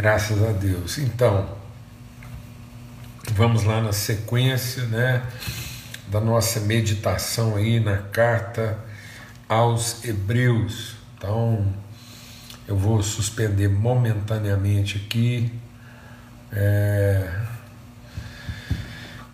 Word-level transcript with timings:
Graças 0.00 0.42
a 0.42 0.52
Deus. 0.52 0.96
Então, 0.96 1.46
vamos 3.34 3.64
lá 3.64 3.82
na 3.82 3.92
sequência, 3.92 4.84
né, 4.84 5.22
da 6.06 6.18
nossa 6.18 6.58
meditação 6.60 7.54
aí 7.54 7.78
na 7.78 7.98
carta 7.98 8.78
aos 9.46 10.02
Hebreus. 10.02 10.94
Então, 11.18 11.70
eu 12.66 12.74
vou 12.74 13.02
suspender 13.02 13.68
momentaneamente 13.68 15.04
aqui 15.04 15.52
é, 16.50 17.30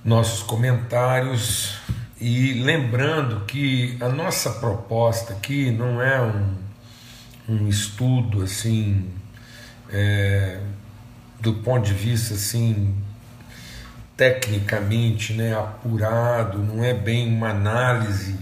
nossos 0.05 0.43
comentários 0.43 1.79
e 2.21 2.55
lembrando 2.55 3.45
que 3.45 3.97
a 4.01 4.09
nossa 4.09 4.51
proposta 4.51 5.33
aqui 5.33 5.71
não 5.71 6.03
é 6.03 6.21
um, 6.21 6.57
um 7.49 7.69
estudo 7.69 8.43
assim 8.43 9.15
é, 9.97 10.59
do 11.41 11.55
ponto 11.55 11.87
de 11.87 11.95
vista 11.95 12.35
assim 12.35 12.95
tecnicamente 14.15 15.33
né, 15.33 15.55
apurado, 15.55 16.59
não 16.59 16.85
é 16.85 16.93
bem 16.93 17.35
uma 17.35 17.51
análise 17.51 18.39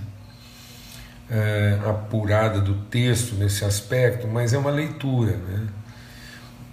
é, 1.31 1.79
apurada 1.85 2.61
do 2.61 2.75
texto 2.87 3.35
nesse 3.37 3.65
aspecto, 3.65 4.27
mas 4.27 4.53
é 4.53 4.59
uma 4.59 4.71
leitura, 4.71 5.37
né? 5.37 5.69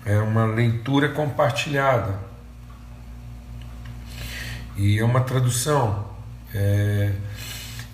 é 0.05 0.17
uma 0.17 0.45
leitura 0.45 1.09
compartilhada 1.09 2.20
e 4.77 4.99
é 4.99 5.04
uma 5.04 5.21
tradução, 5.21 6.07
é, 6.54 7.12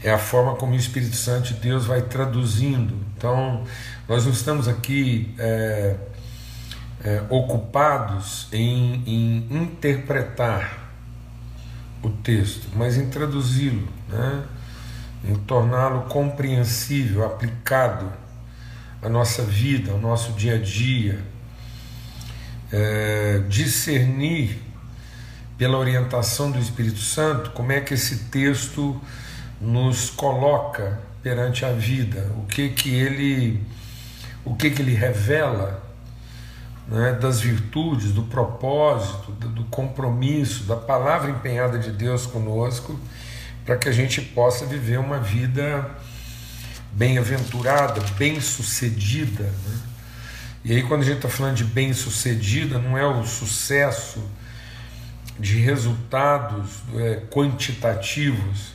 é 0.04 0.12
a 0.12 0.18
forma 0.18 0.55
como 0.55 0.74
o 0.74 0.76
Espírito 0.76 1.16
Santo 1.16 1.54
de 1.54 1.55
Deus 1.55 1.85
vai 1.85 2.02
traduzindo. 2.02 2.96
Então, 3.18 3.66
nós 4.08 4.26
não 4.26 4.32
estamos 4.32 4.68
aqui 4.68 5.34
é, 5.38 5.96
é, 7.03 7.23
ocupados 7.29 8.48
em, 8.51 9.03
em, 9.05 9.63
interpretar 9.63 10.91
o 12.01 12.09
texto, 12.09 12.67
mas 12.76 12.98
em 12.98 13.09
traduzi-lo, 13.09 13.87
né? 14.09 14.43
em 15.23 15.35
torná-lo 15.35 16.01
compreensível, 16.04 17.26
aplicado 17.26 18.12
à 19.01 19.09
nossa 19.09 19.43
vida, 19.43 19.91
ao 19.91 19.99
nosso 19.99 20.34
dia 20.34 20.55
a 20.55 20.57
dia, 20.57 21.20
é, 22.71 23.43
discernir 23.48 24.61
pela 25.57 25.77
orientação 25.77 26.51
do 26.51 26.59
Espírito 26.59 26.99
Santo 26.99 27.51
como 27.51 27.71
é 27.71 27.82
que 27.82 27.93
esse 27.93 28.26
texto 28.26 28.99
nos 29.59 30.09
coloca 30.09 30.99
perante 31.23 31.65
a 31.65 31.71
vida, 31.71 32.32
o 32.37 32.45
que 32.45 32.70
que 32.70 32.93
ele 32.93 33.61
o 34.45 34.55
que 34.55 34.70
que 34.70 34.82
ele 34.82 34.93
revela 34.93 35.87
né, 36.88 37.13
das 37.13 37.41
virtudes, 37.41 38.12
do 38.12 38.24
propósito, 38.24 39.32
do 39.32 39.63
compromisso, 39.66 40.63
da 40.63 40.76
palavra 40.76 41.29
empenhada 41.29 41.77
de 41.77 41.91
Deus 41.91 42.26
conosco, 42.26 42.98
para 43.66 43.77
que 43.77 43.90
a 43.90 43.91
gente 43.91 44.21
possa 44.21 44.66
viver 44.66 44.98
uma 44.98 45.20
vida 45.20 45.90
bem-aventurada, 46.94 48.02
bem-sucedida. 48.18 49.44
Né? 49.44 49.79
E 50.63 50.74
aí, 50.74 50.84
quando 50.84 51.02
a 51.02 51.05
gente 51.05 51.18
está 51.18 51.29
falando 51.29 51.55
de 51.55 51.66
bem-sucedida, 51.66 52.79
não 52.79 52.98
é 52.98 53.05
o 53.05 53.26
sucesso 53.26 54.24
de 55.38 55.60
resultados 55.60 56.82
é, 56.96 57.22
quantitativos, 57.29 58.74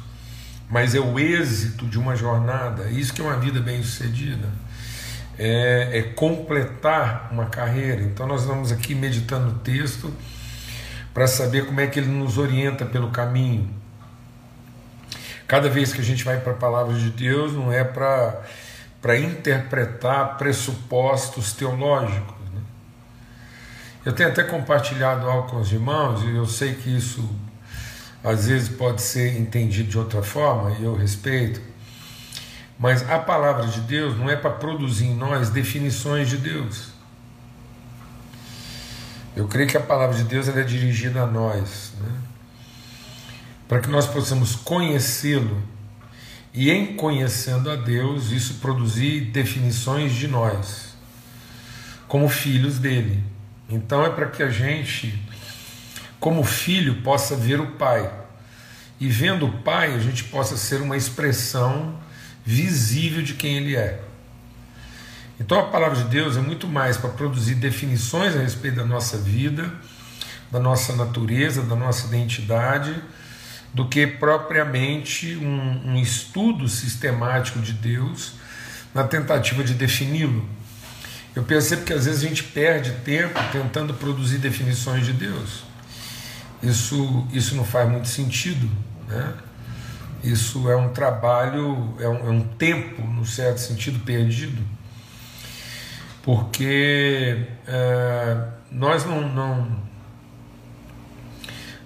mas 0.71 0.95
é 0.95 1.01
o 1.01 1.19
êxito 1.19 1.87
de 1.87 1.99
uma 1.99 2.15
jornada. 2.15 2.89
Isso 2.91 3.13
que 3.13 3.21
é 3.21 3.25
uma 3.25 3.39
vida 3.39 3.61
bem-sucedida 3.61 4.49
é, 5.43 5.99
é 5.99 6.03
completar 6.03 7.29
uma 7.33 7.47
carreira. 7.47 8.01
Então 8.03 8.27
nós 8.27 8.45
vamos 8.45 8.71
aqui 8.71 8.95
meditando 8.95 9.51
o 9.51 9.59
texto 9.59 10.13
para 11.13 11.27
saber 11.27 11.67
como 11.67 11.81
é 11.81 11.87
que 11.89 11.99
ele 11.99 12.09
nos 12.09 12.39
orienta 12.39 12.87
pelo 12.87 13.11
caminho. 13.11 13.69
Cada 15.49 15.69
vez 15.69 15.93
que 15.93 16.01
a 16.01 16.05
gente 16.05 16.23
vai 16.23 16.39
para 16.39 16.53
a 16.53 16.57
palavra 16.57 16.95
de 16.95 17.11
Deus, 17.11 17.53
não 17.53 17.73
é 17.73 17.83
para 17.83 18.41
para 19.03 19.19
interpretar 19.19 20.39
pressupostos 20.39 21.53
teológicos. 21.55 22.37
Né? 22.55 22.61
Eu 24.07 24.13
tenho 24.13 24.29
até 24.29 24.45
compartilhado 24.45 25.29
algo 25.29 25.51
com 25.51 25.57
os 25.57 25.73
irmãos, 25.73 26.23
e 26.23 26.37
eu 26.37 26.47
sei 26.47 26.75
que 26.75 26.97
isso 26.97 27.29
às 28.23 28.47
vezes 28.47 28.69
pode 28.69 29.03
ser 29.03 29.37
entendido 29.37 29.89
de 29.91 29.99
outra 29.99 30.23
forma, 30.23 30.71
e 30.79 30.85
eu 30.85 30.95
respeito, 30.95 31.61
mas 32.83 33.09
a 33.09 33.17
palavra 33.17 33.69
de 33.69 33.81
Deus 33.83 34.19
não 34.19 34.29
é 34.29 34.35
para 34.35 34.51
produzir 34.51 35.07
em 35.07 35.15
nós 35.15 35.51
definições 35.51 36.29
de 36.29 36.37
Deus. 36.37 36.89
Eu 39.37 39.47
creio 39.47 39.69
que 39.69 39.77
a 39.77 39.81
palavra 39.81 40.17
de 40.17 40.25
Deus 40.25 40.49
é 40.49 40.65
dirigida 40.65 41.23
a 41.23 41.27
nós, 41.27 41.93
né? 42.01 42.11
para 43.69 43.79
que 43.79 43.89
nós 43.89 44.09
possamos 44.09 44.57
conhecê-lo 44.57 45.63
e, 46.53 46.73
em 46.73 46.97
conhecendo 46.97 47.71
a 47.71 47.77
Deus, 47.77 48.33
isso 48.33 48.55
produzir 48.55 49.27
definições 49.27 50.13
de 50.13 50.27
nós, 50.27 50.97
como 52.09 52.29
filhos 52.29 52.81
dele. 52.81 53.23
Então 53.69 54.05
é 54.05 54.11
para 54.11 54.27
que 54.27 54.43
a 54.43 54.51
gente, 54.51 55.23
como 56.19 56.43
filho, 56.43 57.01
possa 57.03 57.37
ver 57.37 57.61
o 57.61 57.77
Pai. 57.77 58.13
E 58.99 59.07
vendo 59.07 59.47
o 59.47 59.59
Pai, 59.59 59.95
a 59.95 60.01
gente 60.01 60.25
possa 60.25 60.57
ser 60.57 60.83
uma 60.83 60.97
expressão 60.97 62.03
visível 62.45 63.23
de 63.23 63.35
quem 63.35 63.57
ele 63.57 63.77
é. 63.77 64.01
Então 65.39 65.59
a 65.59 65.65
palavra 65.65 65.97
de 65.97 66.05
Deus 66.05 66.37
é 66.37 66.41
muito 66.41 66.69
mais 66.69 66.97
para 66.97 67.11
produzir 67.11 67.57
definições 67.57 68.37
a 68.37 68.41
respeito 68.41 68.77
da 68.77 68.85
nossa 68.85 69.19
vida, 69.19 69.73
da 70.51 70.61
nossa 70.61 70.95
natureza, 70.95 71.63
da 71.63 71.75
nossa 71.75 72.07
identidade, 72.07 72.95
do 73.73 73.89
que 73.89 74.07
propriamente 74.07 75.35
um, 75.37 75.93
um 75.93 75.97
estudo 75.97 76.69
sistemático 76.69 77.59
de 77.59 77.73
Deus 77.73 78.35
na 78.95 79.05
tentativa 79.05 79.65
de 79.65 79.75
defini-lo. 79.75 80.47
Eu 81.35 81.43
percebo 81.43 81.85
que 81.85 81.93
às 81.95 82.05
vezes 82.05 82.23
a 82.23 82.29
gente 82.29 82.45
perde 82.45 82.93
tempo 83.05 83.41
tentando 83.51 83.95
produzir 83.95 84.37
definições 84.39 85.07
de 85.07 85.15
Deus. 85.15 85.65
Isso, 86.63 87.27
isso 87.33 87.57
não 87.57 87.65
faz 87.65 87.89
muito 87.89 88.07
sentido. 88.07 88.71
Né? 89.09 89.33
Isso 90.23 90.71
é 90.71 90.77
um 90.77 90.91
trabalho, 90.91 91.95
é 91.99 92.09
um, 92.09 92.29
é 92.29 92.31
um 92.31 92.41
tempo, 92.43 93.03
no 93.03 93.27
certo 93.27 93.59
sentido, 93.59 93.99
perdido, 94.05 94.63
porque 96.23 97.45
é, 97.67 98.47
nós 98.71 99.05
não, 99.05 99.29
não, 99.29 99.83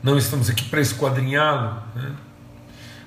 não 0.02 0.18
estamos 0.18 0.50
aqui 0.50 0.64
para 0.64 0.82
esquadrinhá-lo, 0.82 1.82
né? 1.94 2.14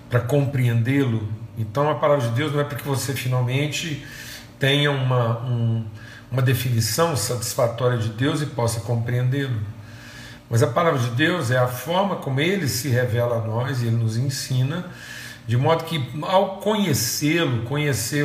para 0.10 0.22
compreendê-lo. 0.22 1.30
Então 1.56 1.92
a 1.92 1.96
palavra 1.96 2.28
de 2.28 2.34
Deus 2.34 2.52
não 2.52 2.62
é 2.62 2.64
para 2.64 2.78
que 2.78 2.88
você 2.88 3.14
finalmente 3.14 4.04
tenha 4.58 4.90
uma, 4.90 5.46
um, 5.46 5.86
uma 6.32 6.42
definição 6.42 7.16
satisfatória 7.16 8.00
de 8.00 8.10
Deus 8.10 8.42
e 8.42 8.48
possa 8.48 8.80
compreendê-lo. 8.80 9.62
Mas 10.50 10.64
a 10.64 10.68
palavra 10.68 11.00
de 11.00 11.12
Deus 11.12 11.52
é 11.52 11.60
a 11.60 11.68
forma 11.68 12.16
como 12.16 12.40
ele 12.40 12.68
se 12.68 12.90
revela 12.90 13.38
a 13.38 13.42
nós 13.42 13.84
e 13.84 13.86
ele 13.86 13.98
nos 13.98 14.18
ensina 14.18 14.88
de 15.50 15.58
modo 15.58 15.84
que, 15.86 16.00
ao 16.22 16.58
conhecê-lo, 16.58 17.64
conhecer 17.64 18.24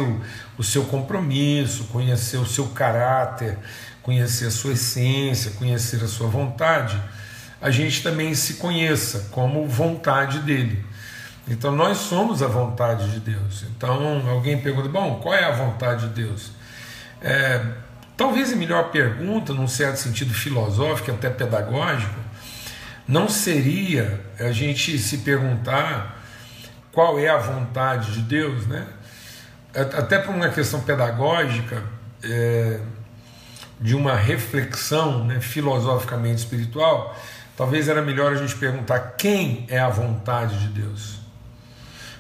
o, 0.59 0.63
seu 0.63 0.85
compromisso, 0.85 1.85
conhecer 1.85 2.37
o 2.37 2.45
seu 2.45 2.67
caráter, 2.67 3.57
conhecer 4.03 4.49
a 4.49 4.51
sua 4.51 4.75
essência, 4.75 5.53
conhecer 5.53 6.05
a 6.05 6.07
sua 6.07 6.29
vontade, 6.29 7.01
a 7.63 7.71
gente 7.71 8.03
também 8.03 8.35
se 8.35 8.57
conheça 8.57 9.31
como 9.31 9.67
vontade 9.67 10.41
dele. 10.41 10.85
Então 11.49 11.73
nós 11.73 11.97
somos 11.97 12.43
a 12.43 12.47
vontade 12.47 13.11
de 13.13 13.21
Deus. 13.21 13.65
Então 13.75 14.29
alguém 14.29 14.61
pergunta: 14.61 14.91
bom, 14.91 15.19
qual 15.23 15.35
é 15.35 15.45
a 15.45 15.51
vontade 15.51 16.09
de 16.09 16.27
Deus? 16.27 16.51
É, 17.23 17.59
talvez 18.19 18.53
a 18.53 18.57
melhor 18.57 18.91
pergunta, 18.91 19.55
num 19.55 19.67
certo 19.67 19.97
sentido 19.97 20.35
filosófico, 20.35 21.11
até 21.11 21.31
pedagógico, 21.31 22.21
não 23.09 23.31
seria 23.31 24.21
a 24.39 24.53
gente 24.53 24.99
se 24.99 25.17
perguntar 25.19 26.14
qual 26.95 27.19
é 27.19 27.29
a 27.29 27.37
vontade 27.37 28.13
de 28.13 28.23
Deus, 28.23 28.67
né? 28.67 28.87
Até 29.75 30.19
por 30.19 30.33
uma 30.33 30.49
questão 30.49 30.81
pedagógica, 30.81 31.83
é, 32.23 32.81
de 33.81 33.95
uma 33.95 34.15
reflexão 34.15 35.25
né, 35.25 35.41
filosoficamente 35.41 36.39
espiritual, 36.39 37.15
talvez 37.57 37.89
era 37.89 38.01
melhor 38.01 38.33
a 38.33 38.37
gente 38.37 38.55
perguntar 38.55 39.15
quem 39.19 39.67
é 39.69 39.79
a 39.79 39.89
vontade 39.89 40.59
de 40.61 40.81
Deus. 40.81 41.19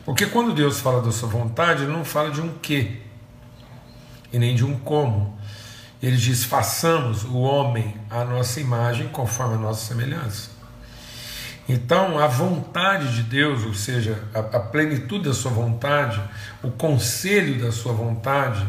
Porque 0.04 0.26
quando 0.26 0.52
Deus 0.52 0.80
fala 0.80 1.00
da 1.00 1.12
sua 1.12 1.28
vontade, 1.28 1.84
ele 1.84 1.92
não 1.92 2.04
fala 2.04 2.30
de 2.30 2.40
um 2.40 2.52
que 2.58 3.00
e 4.32 4.38
nem 4.38 4.54
de 4.54 4.64
um 4.64 4.76
como. 4.76 5.38
Ele 6.02 6.16
diz: 6.16 6.44
façamos 6.44 7.24
o 7.24 7.38
homem 7.38 7.96
à 8.10 8.24
nossa 8.24 8.60
imagem, 8.60 9.08
conforme 9.08 9.54
a 9.54 9.58
nossa 9.58 9.86
semelhança. 9.86 10.50
Então, 11.68 12.18
a 12.18 12.26
vontade 12.26 13.16
de 13.16 13.22
Deus, 13.22 13.64
ou 13.64 13.72
seja, 13.72 14.22
a, 14.34 14.40
a 14.40 14.60
plenitude 14.60 15.28
da 15.28 15.34
sua 15.34 15.50
vontade, 15.50 16.20
o 16.62 16.70
conselho 16.70 17.58
da 17.60 17.72
sua 17.72 17.92
vontade, 17.92 18.66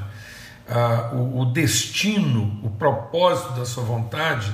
a, 0.67 1.11
o, 1.13 1.41
o 1.41 1.45
destino, 1.45 2.59
o 2.63 2.69
propósito 2.69 3.53
da 3.53 3.65
sua 3.65 3.83
vontade, 3.83 4.51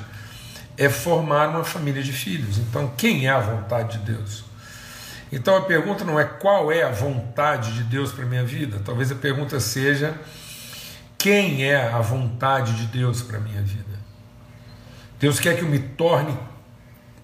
é 0.77 0.89
formar 0.89 1.49
uma 1.49 1.63
família 1.63 2.01
de 2.01 2.11
filhos. 2.11 2.57
Então, 2.57 2.91
quem 2.97 3.27
é 3.27 3.29
a 3.29 3.39
vontade 3.39 3.99
de 3.99 4.13
Deus? 4.13 4.51
Então 5.31 5.55
a 5.55 5.61
pergunta 5.61 6.03
não 6.03 6.19
é 6.19 6.25
qual 6.25 6.71
é 6.71 6.83
a 6.83 6.91
vontade 6.91 7.73
de 7.73 7.83
Deus 7.83 8.11
para 8.11 8.25
minha 8.25 8.43
vida, 8.43 8.81
talvez 8.83 9.11
a 9.11 9.15
pergunta 9.15 9.59
seja 9.59 10.13
quem 11.17 11.63
é 11.63 11.87
a 11.87 11.99
vontade 11.99 12.73
de 12.75 12.87
Deus 12.87 13.21
para 13.21 13.39
minha 13.39 13.61
vida. 13.61 13.85
Deus 15.19 15.39
quer 15.39 15.55
que 15.55 15.61
eu 15.61 15.69
me 15.69 15.79
torne 15.79 16.37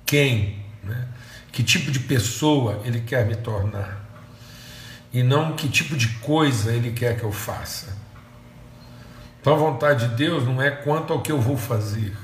quem? 0.06 0.64
Né? 0.88 1.08
Que 1.52 1.64
tipo 1.64 1.92
de 1.92 2.00
pessoa 2.00 2.82
Ele 2.84 3.02
quer 3.02 3.26
me 3.26 3.36
tornar? 3.36 4.06
E 5.12 5.24
não 5.24 5.54
que 5.54 5.68
tipo 5.68 5.96
de 5.96 6.08
coisa 6.20 6.72
Ele 6.72 6.92
quer 6.92 7.18
que 7.18 7.24
eu 7.24 7.32
faça. 7.32 7.96
Então 9.42 9.54
a 9.54 9.58
vontade 9.58 10.10
de 10.10 10.16
Deus 10.16 10.46
não 10.46 10.62
é 10.62 10.72
quanto 10.72 11.14
ao 11.14 11.22
que 11.22 11.32
eu 11.32 11.40
vou 11.40 11.58
fazer. 11.58 12.16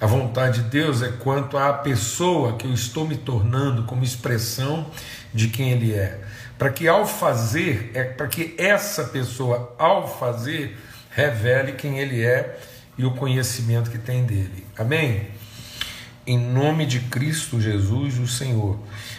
A 0.00 0.06
vontade 0.06 0.62
de 0.62 0.68
Deus 0.68 1.02
é 1.02 1.08
quanto 1.08 1.56
à 1.56 1.72
pessoa 1.72 2.56
que 2.56 2.66
eu 2.66 2.74
estou 2.74 3.06
me 3.06 3.16
tornando 3.16 3.84
como 3.84 4.02
expressão 4.02 4.90
de 5.32 5.48
quem 5.48 5.70
Ele 5.70 5.94
é. 5.94 6.20
Para 6.58 6.70
que 6.70 6.86
ao 6.86 7.06
fazer, 7.06 7.90
é 7.94 8.04
para 8.04 8.26
que 8.26 8.54
essa 8.58 9.04
pessoa, 9.04 9.74
ao 9.78 10.06
fazer, 10.18 10.78
revele 11.10 11.72
quem 11.72 11.98
Ele 11.98 12.22
é 12.22 12.58
e 12.96 13.04
o 13.04 13.12
conhecimento 13.12 13.90
que 13.90 13.98
tem 13.98 14.24
dele. 14.24 14.66
Amém? 14.76 15.28
Em 16.26 16.38
nome 16.38 16.86
de 16.86 17.00
Cristo 17.00 17.60
Jesus, 17.60 18.18
o 18.18 18.26
Senhor. 18.26 18.78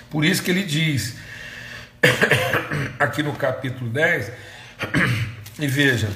Por 0.09 0.25
isso 0.25 0.41
que 0.41 0.49
ele 0.49 0.63
diz, 0.63 1.15
aqui 2.99 3.21
no 3.21 3.33
capítulo 3.33 3.89
10, 3.89 4.31
e 5.59 5.67
veja, 5.67 6.09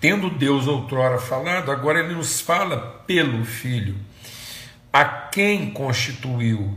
tendo 0.00 0.30
Deus 0.30 0.68
outrora 0.68 1.18
falado, 1.18 1.72
agora 1.72 1.98
ele 1.98 2.14
nos 2.14 2.40
fala 2.40 3.02
pelo 3.06 3.44
Filho, 3.44 3.96
a 4.92 5.04
quem 5.04 5.70
constituiu. 5.70 6.76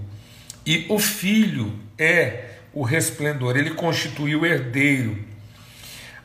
E 0.66 0.88
o 0.90 0.98
Filho 0.98 1.78
é 1.98 2.56
o 2.74 2.84
resplendor, 2.84 3.56
ele 3.56 3.72
constituiu 3.72 4.42
o 4.42 4.46
herdeiro. 4.46 5.18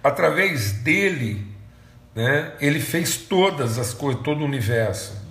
Através 0.03 0.73
dele, 0.73 1.47
né, 2.15 2.53
ele 2.61 2.81
fez 2.81 3.17
todas 3.17 3.79
as 3.79 3.93
coisas, 3.93 4.23
todo 4.23 4.41
o 4.41 4.45
universo. 4.45 5.24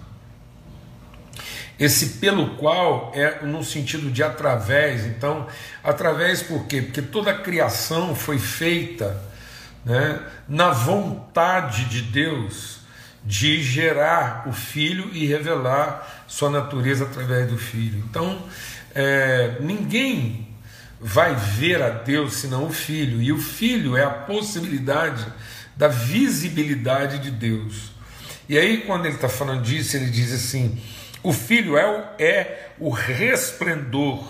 Esse 1.79 2.17
pelo 2.19 2.55
qual 2.55 3.11
é 3.15 3.43
no 3.43 3.63
sentido 3.63 4.11
de 4.11 4.21
através, 4.21 5.05
então, 5.05 5.47
através 5.83 6.43
por 6.43 6.65
quê? 6.65 6.81
Porque 6.81 7.01
toda 7.01 7.31
a 7.31 7.39
criação 7.39 8.15
foi 8.15 8.37
feita 8.37 9.19
né, 9.83 10.19
na 10.47 10.69
vontade 10.69 11.85
de 11.85 12.01
Deus 12.01 12.79
de 13.25 13.63
gerar 13.63 14.47
o 14.47 14.53
Filho 14.53 15.09
e 15.13 15.25
revelar 15.25 16.25
sua 16.27 16.49
natureza 16.49 17.05
através 17.05 17.49
do 17.49 17.57
Filho. 17.57 18.03
Então, 18.09 18.43
é, 18.93 19.57
ninguém 19.61 20.47
vai 20.99 21.35
ver 21.35 21.81
a 21.81 21.89
Deus 21.89 22.35
senão 22.35 22.67
o 22.67 22.71
Filho, 22.71 23.21
e 23.21 23.31
o 23.31 23.37
Filho 23.37 23.97
é 23.97 24.03
a 24.03 24.09
possibilidade 24.09 25.25
da 25.75 25.87
visibilidade 25.87 27.19
de 27.19 27.31
Deus. 27.31 27.91
E 28.47 28.57
aí, 28.57 28.81
quando 28.81 29.05
ele 29.05 29.15
está 29.15 29.29
falando 29.29 29.63
disso, 29.63 29.95
ele 29.97 30.09
diz 30.09 30.31
assim: 30.33 30.79
o 31.23 31.31
Filho 31.31 31.77
é 31.77 31.89
o, 31.89 32.03
é 32.19 32.69
o 32.77 32.89
resplendor, 32.89 34.21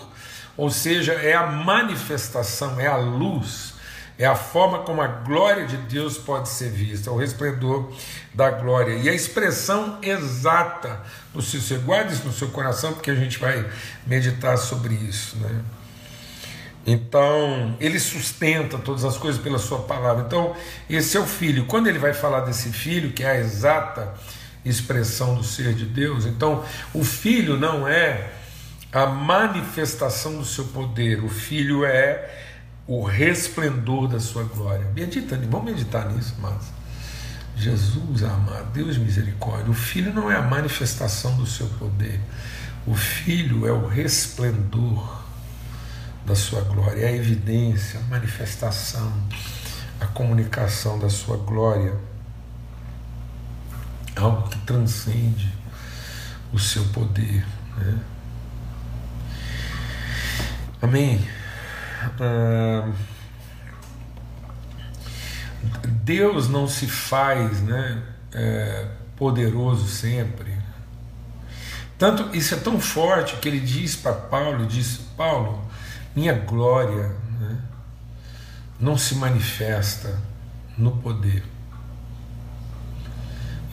ou 0.56 0.70
seja, 0.70 1.12
é 1.12 1.34
a 1.34 1.46
manifestação, 1.46 2.78
é 2.78 2.86
a 2.86 2.96
luz, 2.96 3.74
é 4.16 4.24
a 4.24 4.36
forma 4.36 4.78
como 4.80 5.02
a 5.02 5.08
glória 5.08 5.66
de 5.66 5.76
Deus 5.76 6.16
pode 6.16 6.48
ser 6.48 6.70
vista, 6.70 7.10
o 7.10 7.18
resplendor 7.18 7.92
da 8.32 8.48
glória. 8.48 8.94
E 8.94 9.08
a 9.08 9.12
expressão 9.12 9.98
exata 10.00 11.00
no 11.34 11.42
seu, 11.42 11.60
você 11.60 11.78
guarde 11.78 12.14
isso 12.14 12.24
no 12.24 12.32
seu 12.32 12.48
coração, 12.50 12.92
porque 12.92 13.10
a 13.10 13.14
gente 13.16 13.38
vai 13.38 13.68
meditar 14.06 14.56
sobre 14.56 14.94
isso. 14.94 15.36
Né? 15.38 15.62
Então, 16.86 17.76
ele 17.80 17.98
sustenta 17.98 18.78
todas 18.78 19.04
as 19.04 19.16
coisas 19.16 19.40
pela 19.42 19.58
sua 19.58 19.80
palavra. 19.80 20.24
Então, 20.24 20.54
esse 20.88 21.16
é 21.16 21.20
o 21.20 21.26
filho. 21.26 21.66
Quando 21.66 21.88
ele 21.88 21.98
vai 21.98 22.12
falar 22.12 22.40
desse 22.40 22.70
filho, 22.70 23.12
que 23.12 23.24
é 23.24 23.30
a 23.30 23.40
exata 23.40 24.14
expressão 24.64 25.34
do 25.34 25.44
ser 25.44 25.74
de 25.74 25.84
Deus. 25.84 26.24
Então, 26.24 26.64
o 26.92 27.04
filho 27.04 27.56
não 27.56 27.86
é 27.86 28.32
a 28.92 29.06
manifestação 29.06 30.38
do 30.38 30.44
seu 30.44 30.64
poder, 30.66 31.22
o 31.22 31.28
filho 31.28 31.84
é 31.84 32.30
o 32.86 33.02
resplendor 33.04 34.08
da 34.08 34.20
sua 34.20 34.44
glória. 34.44 34.86
Medita, 34.94 35.36
vamos 35.50 35.72
meditar 35.72 36.10
nisso, 36.10 36.34
mas 36.40 36.72
Jesus 37.56 38.22
amado, 38.22 38.72
Deus 38.72 38.96
misericórdia. 38.96 39.70
O 39.70 39.74
filho 39.74 40.12
não 40.12 40.30
é 40.30 40.36
a 40.36 40.42
manifestação 40.42 41.36
do 41.36 41.46
seu 41.46 41.66
poder, 41.78 42.20
o 42.86 42.94
filho 42.94 43.66
é 43.66 43.72
o 43.72 43.86
resplendor 43.86 45.24
da 46.24 46.34
sua 46.34 46.62
glória, 46.62 47.00
é 47.00 47.08
a 47.08 47.12
evidência, 47.12 48.00
a 48.00 48.02
manifestação, 48.04 49.12
a 50.00 50.06
comunicação 50.06 50.98
da 50.98 51.10
sua 51.10 51.36
glória 51.36 51.94
algo 54.16 54.48
que 54.48 54.58
transcende 54.60 55.52
o 56.52 56.58
seu 56.58 56.84
poder. 56.86 57.44
Né? 57.76 57.98
Amém? 60.80 61.26
Ah, 62.20 62.92
Deus 66.04 66.48
não 66.48 66.68
se 66.68 66.86
faz 66.86 67.62
né, 67.62 68.02
é, 68.32 68.86
poderoso 69.16 69.88
sempre. 69.88 70.54
Tanto 71.98 72.36
isso 72.36 72.54
é 72.54 72.58
tão 72.58 72.80
forte 72.80 73.36
que 73.36 73.48
ele 73.48 73.60
diz 73.60 73.96
para 73.96 74.12
Paulo, 74.12 74.66
diz 74.66 74.98
Paulo, 75.16 75.64
minha 76.14 76.34
glória 76.34 77.08
né, 77.40 77.58
não 78.78 78.98
se 78.98 79.14
manifesta 79.14 80.20
no 80.76 80.92
poder. 80.98 81.53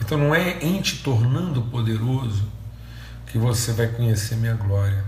Então 0.02 0.18
não 0.18 0.34
é 0.34 0.58
em 0.60 0.82
te 0.82 0.96
tornando 0.98 1.62
poderoso 1.62 2.42
que 3.28 3.38
você 3.38 3.72
vai 3.72 3.86
conhecer 3.86 4.34
minha 4.34 4.54
glória, 4.54 5.04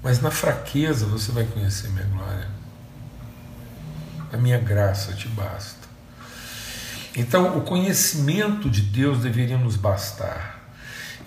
mas 0.00 0.22
na 0.22 0.30
fraqueza 0.30 1.04
você 1.06 1.32
vai 1.32 1.44
conhecer 1.44 1.88
minha 1.88 2.06
glória. 2.06 2.48
A 4.32 4.36
minha 4.36 4.58
graça 4.58 5.12
te 5.12 5.26
basta. 5.26 5.88
Então 7.16 7.58
o 7.58 7.62
conhecimento 7.62 8.70
de 8.70 8.82
Deus 8.82 9.18
deveria 9.18 9.58
nos 9.58 9.74
bastar. 9.74 10.70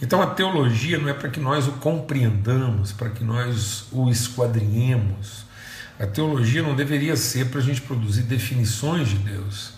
Então 0.02 0.22
a 0.22 0.28
teologia 0.28 0.98
não 0.98 1.10
é 1.10 1.14
para 1.14 1.30
que 1.30 1.40
nós 1.40 1.68
o 1.68 1.74
compreendamos, 1.74 2.94
para 2.94 3.10
que 3.10 3.25
nós 3.25 3.88
o 3.92 4.10
esquadrinhemos. 4.10 5.44
A 6.00 6.08
teologia 6.08 6.64
não 6.64 6.74
deveria 6.75 7.18
ser 7.18 7.48
para 7.48 7.60
a 7.60 7.64
gente 7.64 7.82
produzir 7.82 8.24
definições 8.24 9.10
de 9.10 9.18
Deus 9.18 9.75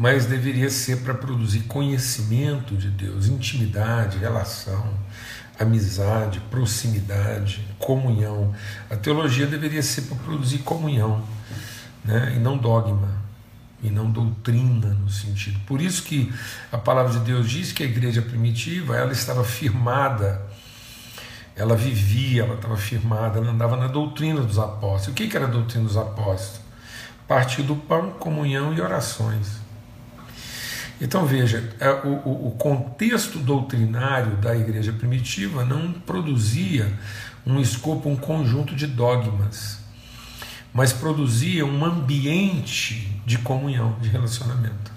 mas 0.00 0.24
deveria 0.24 0.70
ser 0.70 1.02
para 1.02 1.12
produzir 1.12 1.64
conhecimento 1.64 2.74
de 2.74 2.88
Deus, 2.88 3.26
intimidade, 3.26 4.16
relação, 4.16 4.94
amizade, 5.58 6.40
proximidade, 6.50 7.62
comunhão. 7.78 8.54
A 8.88 8.96
teologia 8.96 9.46
deveria 9.46 9.82
ser 9.82 10.02
para 10.02 10.16
produzir 10.16 10.60
comunhão, 10.60 11.22
né? 12.02 12.32
e 12.34 12.38
não 12.38 12.56
dogma, 12.56 13.10
e 13.82 13.90
não 13.90 14.10
doutrina 14.10 14.88
no 14.88 15.10
sentido. 15.10 15.60
Por 15.66 15.82
isso 15.82 16.02
que 16.04 16.32
a 16.72 16.78
palavra 16.78 17.12
de 17.12 17.20
Deus 17.26 17.50
diz 17.50 17.70
que 17.70 17.82
a 17.82 17.86
igreja 17.86 18.22
primitiva 18.22 18.96
ela 18.96 19.12
estava 19.12 19.44
firmada, 19.44 20.40
ela 21.54 21.76
vivia, 21.76 22.44
ela 22.44 22.54
estava 22.54 22.78
firmada, 22.78 23.38
ela 23.38 23.50
andava 23.50 23.76
na 23.76 23.86
doutrina 23.86 24.40
dos 24.40 24.58
apóstolos. 24.58 25.08
O 25.08 25.12
que 25.12 25.36
era 25.36 25.44
a 25.44 25.50
doutrina 25.50 25.84
dos 25.84 25.98
apóstolos? 25.98 26.62
Partir 27.28 27.64
do 27.64 27.76
pão, 27.76 28.12
comunhão 28.12 28.72
e 28.72 28.80
orações. 28.80 29.60
Então 31.00 31.24
veja, 31.24 31.72
é, 31.80 31.90
o, 31.90 32.48
o 32.48 32.50
contexto 32.58 33.38
doutrinário 33.38 34.36
da 34.36 34.54
igreja 34.54 34.92
primitiva 34.92 35.64
não 35.64 35.92
produzia 35.92 36.92
um 37.46 37.58
escopo, 37.58 38.08
um 38.08 38.16
conjunto 38.16 38.74
de 38.76 38.86
dogmas, 38.86 39.78
mas 40.74 40.92
produzia 40.92 41.64
um 41.64 41.84
ambiente 41.84 43.20
de 43.24 43.38
comunhão, 43.38 43.96
de 44.00 44.08
relacionamento. 44.08 44.90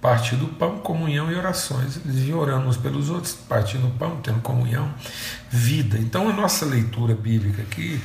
Partindo 0.00 0.46
do 0.46 0.54
pão, 0.54 0.78
comunhão 0.78 1.30
e 1.30 1.34
orações. 1.34 2.00
Eles 2.04 2.28
iam 2.28 2.38
orando 2.38 2.68
uns 2.68 2.76
pelos 2.76 3.10
outros, 3.10 3.34
partindo 3.34 3.82
do 3.82 3.98
pão, 3.98 4.20
tendo 4.22 4.40
comunhão, 4.40 4.92
vida. 5.50 5.98
Então 5.98 6.28
a 6.28 6.32
nossa 6.32 6.64
leitura 6.64 7.14
bíblica 7.14 7.62
aqui 7.62 8.00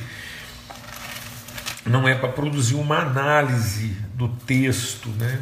não 1.86 2.08
é 2.08 2.14
para 2.14 2.30
produzir 2.30 2.74
uma 2.74 2.98
análise 2.98 3.96
do 4.14 4.28
texto, 4.28 5.08
né? 5.10 5.40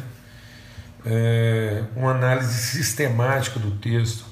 É, 1.05 1.83
uma 1.95 2.11
análise 2.11 2.53
sistemática 2.53 3.59
do 3.59 3.71
texto, 3.71 4.25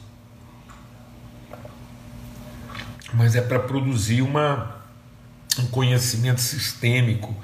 mas 3.13 3.35
é 3.35 3.41
para 3.41 3.59
produzir 3.59 4.21
uma, 4.21 4.75
um 5.59 5.67
conhecimento 5.67 6.39
sistêmico, 6.39 7.35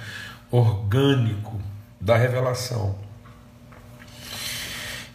orgânico 0.50 1.62
da 2.00 2.16
revelação. 2.16 2.96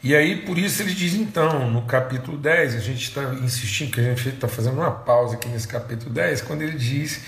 E 0.02 0.16
aí, 0.16 0.44
por 0.44 0.58
isso 0.58 0.82
ele 0.82 0.92
diz 0.92 1.14
então, 1.14 1.70
no 1.70 1.82
capítulo 1.82 2.36
10, 2.36 2.74
a 2.74 2.80
gente 2.80 3.04
está 3.04 3.22
insistindo 3.34 3.92
que 3.92 4.00
a 4.00 4.02
gente 4.02 4.28
está 4.30 4.48
fazendo 4.48 4.74
uma 4.74 4.90
pausa 4.90 5.36
aqui 5.36 5.48
nesse 5.48 5.68
capítulo 5.68 6.10
10, 6.10 6.42
quando 6.42 6.62
ele 6.62 6.76
diz, 6.76 7.20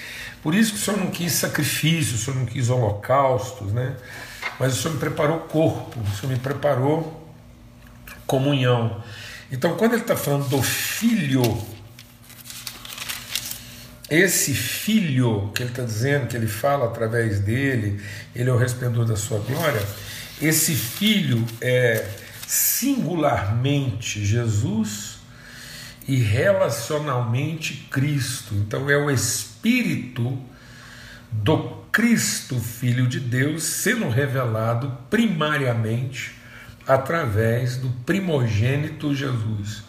por 0.42 0.54
isso 0.56 0.72
que 0.72 0.78
o 0.78 0.80
Senhor 0.80 0.98
não 0.98 1.10
quis 1.10 1.32
sacrifício, 1.32 2.16
o 2.16 2.18
Senhor 2.18 2.36
não 2.36 2.44
quis 2.44 2.68
holocaustos, 2.68 3.72
né? 3.72 3.94
Mas 4.58 4.74
o 4.74 4.82
Senhor 4.82 4.94
me 4.94 5.00
preparou 5.00 5.40
corpo, 5.40 6.00
o 6.00 6.16
Senhor 6.16 6.32
me 6.32 6.38
preparou 6.38 7.24
comunhão. 8.26 9.02
Então, 9.50 9.76
quando 9.76 9.92
ele 9.92 10.02
está 10.02 10.16
falando 10.16 10.48
do 10.48 10.62
filho, 10.62 11.42
esse 14.10 14.54
filho 14.54 15.50
que 15.54 15.62
ele 15.62 15.70
está 15.70 15.82
dizendo, 15.82 16.28
que 16.28 16.36
ele 16.36 16.46
fala 16.46 16.86
através 16.86 17.40
dele, 17.40 18.02
ele 18.34 18.50
é 18.50 18.52
o 18.52 18.56
resplendor 18.56 19.04
da 19.04 19.16
sua 19.16 19.38
glória, 19.38 19.82
esse 20.40 20.74
filho 20.74 21.44
é 21.60 22.06
singularmente 22.46 24.24
Jesus 24.24 25.18
e 26.06 26.16
relacionalmente 26.16 27.88
Cristo. 27.90 28.54
Então 28.54 28.90
é 28.90 28.96
o 28.96 29.10
Espírito 29.10 30.38
do 31.30 31.83
Cristo, 31.94 32.58
Filho 32.58 33.06
de 33.06 33.20
Deus, 33.20 33.62
sendo 33.62 34.08
revelado 34.08 34.98
primariamente 35.08 36.32
através 36.84 37.76
do 37.76 37.88
primogênito 38.04 39.14
Jesus. 39.14 39.84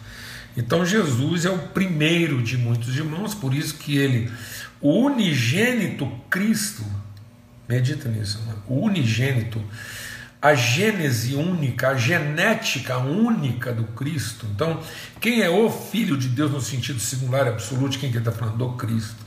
Então 0.56 0.86
Jesus 0.86 1.44
é 1.44 1.50
o 1.50 1.58
primeiro 1.58 2.40
de 2.40 2.56
muitos 2.56 2.96
irmãos, 2.96 3.34
por 3.34 3.52
isso 3.52 3.74
que 3.74 3.98
ele, 3.98 4.30
o 4.80 5.00
unigênito 5.00 6.08
Cristo, 6.30 6.84
medita 7.68 8.08
nisso, 8.08 8.40
o 8.68 8.84
unigênito 8.84 9.60
a 10.40 10.54
gênese 10.54 11.34
única, 11.34 11.88
a 11.88 11.96
genética 11.96 12.98
única 12.98 13.72
do 13.72 13.82
Cristo. 13.82 14.46
Então, 14.54 14.80
quem 15.20 15.42
é 15.42 15.50
o 15.50 15.68
Filho 15.68 16.16
de 16.16 16.28
Deus 16.28 16.52
no 16.52 16.60
sentido 16.60 17.00
singular 17.00 17.48
absoluto, 17.48 17.98
quem 17.98 18.12
que 18.12 18.18
está 18.18 18.30
falando? 18.30 18.58
Do 18.58 18.72
Cristo. 18.74 19.25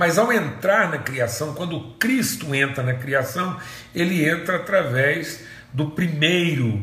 Mas 0.00 0.16
ao 0.16 0.32
entrar 0.32 0.90
na 0.90 0.96
criação, 0.96 1.52
quando 1.52 1.78
Cristo 1.98 2.54
entra 2.54 2.82
na 2.82 2.94
criação, 2.94 3.60
ele 3.94 4.26
entra 4.26 4.56
através 4.56 5.44
do 5.74 5.90
primeiro 5.90 6.82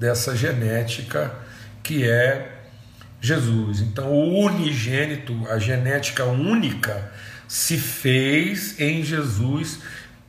dessa 0.00 0.34
genética, 0.34 1.32
que 1.80 2.10
é 2.10 2.58
Jesus. 3.20 3.78
Então, 3.78 4.10
o 4.10 4.40
unigênito, 4.40 5.46
a 5.48 5.60
genética 5.60 6.24
única, 6.24 7.12
se 7.46 7.78
fez 7.78 8.80
em 8.80 9.04
Jesus 9.04 9.78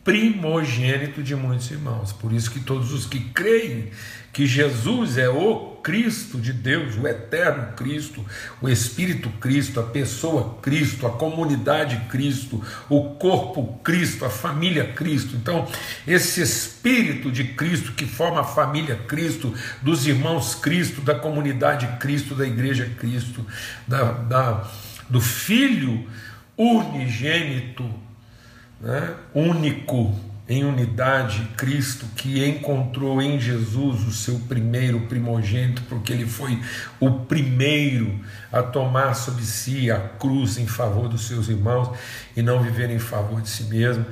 primogênito 0.08 1.22
de 1.22 1.36
muitos 1.36 1.70
irmãos. 1.70 2.14
Por 2.14 2.32
isso 2.32 2.50
que 2.50 2.62
todos 2.62 2.94
os 2.94 3.06
que 3.06 3.20
creem 3.20 3.92
que 4.32 4.46
Jesus 4.46 5.18
é 5.18 5.28
o 5.28 5.80
Cristo 5.84 6.40
de 6.40 6.54
Deus, 6.54 6.96
o 6.96 7.06
eterno 7.06 7.74
Cristo, 7.74 8.26
o 8.62 8.70
Espírito 8.70 9.30
Cristo, 9.32 9.82
a 9.82 9.84
pessoa 9.84 10.60
Cristo, 10.62 11.06
a 11.06 11.10
comunidade 11.10 11.98
Cristo, 12.10 12.64
o 12.88 13.16
corpo 13.16 13.82
Cristo, 13.84 14.24
a 14.24 14.30
família 14.30 14.94
Cristo. 14.94 15.36
Então, 15.36 15.68
esse 16.08 16.42
Espírito 16.42 17.30
de 17.30 17.44
Cristo 17.44 17.92
que 17.92 18.06
forma 18.06 18.40
a 18.40 18.46
família 18.46 18.96
Cristo, 18.96 19.54
dos 19.82 20.08
irmãos 20.08 20.56
Cristo, 20.56 21.02
da 21.02 21.16
comunidade 21.16 21.86
Cristo, 22.00 22.34
da 22.34 22.48
igreja 22.48 22.90
Cristo, 22.98 23.46
da, 23.86 24.14
da 24.14 24.72
do 25.10 25.20
Filho 25.20 26.08
unigênito 26.58 28.07
né, 28.80 29.16
único 29.34 30.14
em 30.50 30.64
unidade, 30.64 31.46
Cristo, 31.58 32.06
que 32.16 32.46
encontrou 32.46 33.22
em 33.22 33.38
Jesus 33.38 34.08
o 34.08 34.12
seu 34.12 34.40
primeiro 34.48 35.02
primogênito, 35.02 35.82
porque 35.90 36.14
ele 36.14 36.26
foi 36.26 36.58
o 37.02 37.12
primeiro 37.12 38.18
a 38.52 38.64
tomar 38.64 39.14
sobre 39.14 39.44
si 39.44 39.92
a 39.92 40.00
cruz 40.00 40.58
em 40.58 40.66
favor 40.66 41.10
dos 41.10 41.28
seus 41.28 41.50
irmãos 41.50 41.92
e 42.36 42.42
não 42.42 42.64
viver 42.64 42.90
em 42.90 43.00
favor 43.00 43.42
de 43.42 43.50
si 43.50 43.64
mesmo. 43.64 44.06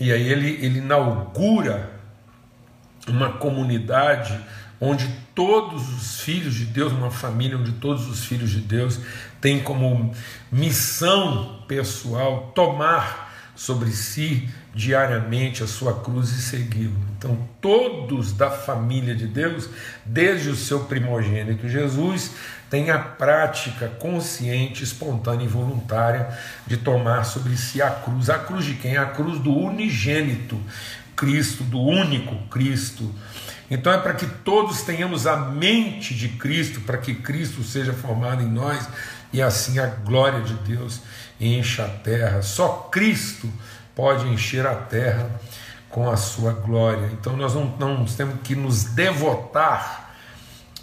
E 0.00 0.10
aí 0.12 0.28
ele, 0.28 0.58
ele 0.60 0.78
inaugura 0.78 1.88
uma 3.06 3.34
comunidade 3.34 4.40
onde 4.80 5.08
todos 5.36 5.88
os 5.94 6.20
filhos 6.20 6.54
de 6.54 6.64
Deus, 6.64 6.92
uma 6.92 7.10
família 7.12 7.56
onde 7.56 7.72
todos 7.72 8.08
os 8.08 8.24
filhos 8.24 8.50
de 8.50 8.60
Deus 8.60 8.98
têm 9.40 9.60
como 9.60 10.12
missão 10.50 11.62
pessoal 11.68 12.50
tomar 12.54 13.29
sobre 13.60 13.90
si 13.90 14.48
diariamente 14.74 15.62
a 15.62 15.66
sua 15.66 16.00
cruz 16.00 16.30
e 16.30 16.40
segui-lo. 16.40 16.96
Então, 17.18 17.36
todos 17.60 18.32
da 18.32 18.50
família 18.50 19.14
de 19.14 19.26
Deus, 19.26 19.68
desde 20.02 20.48
o 20.48 20.56
seu 20.56 20.84
primogênito 20.84 21.68
Jesus, 21.68 22.30
têm 22.70 22.90
a 22.90 22.98
prática 22.98 23.86
consciente, 23.86 24.82
espontânea 24.82 25.44
e 25.44 25.48
voluntária 25.48 26.26
de 26.66 26.78
tomar 26.78 27.24
sobre 27.24 27.54
si 27.54 27.82
a 27.82 27.90
cruz. 27.90 28.30
A 28.30 28.38
cruz 28.38 28.64
de 28.64 28.76
quem? 28.76 28.96
A 28.96 29.04
cruz 29.04 29.38
do 29.38 29.54
unigênito 29.54 30.58
Cristo, 31.14 31.62
do 31.62 31.82
único 31.82 32.36
Cristo. 32.48 33.14
Então 33.70 33.92
é 33.92 33.98
para 33.98 34.14
que 34.14 34.24
todos 34.24 34.80
tenhamos 34.80 35.26
a 35.26 35.36
mente 35.36 36.14
de 36.14 36.30
Cristo, 36.30 36.80
para 36.80 36.96
que 36.96 37.14
Cristo 37.14 37.62
seja 37.62 37.92
formado 37.92 38.42
em 38.42 38.48
nós 38.48 38.88
e 39.34 39.42
assim 39.42 39.78
a 39.78 39.86
glória 39.86 40.40
de 40.40 40.54
Deus 40.54 41.02
encha 41.40 41.86
a 41.86 41.88
terra. 41.88 42.42
Só 42.42 42.88
Cristo 42.90 43.50
pode 43.94 44.28
encher 44.28 44.66
a 44.66 44.74
terra 44.74 45.30
com 45.88 46.08
a 46.08 46.16
sua 46.16 46.52
glória. 46.52 47.10
Então 47.12 47.36
nós 47.36 47.54
não, 47.54 47.66
não 47.78 48.04
temos 48.04 48.36
que 48.42 48.54
nos 48.54 48.84
devotar 48.84 50.14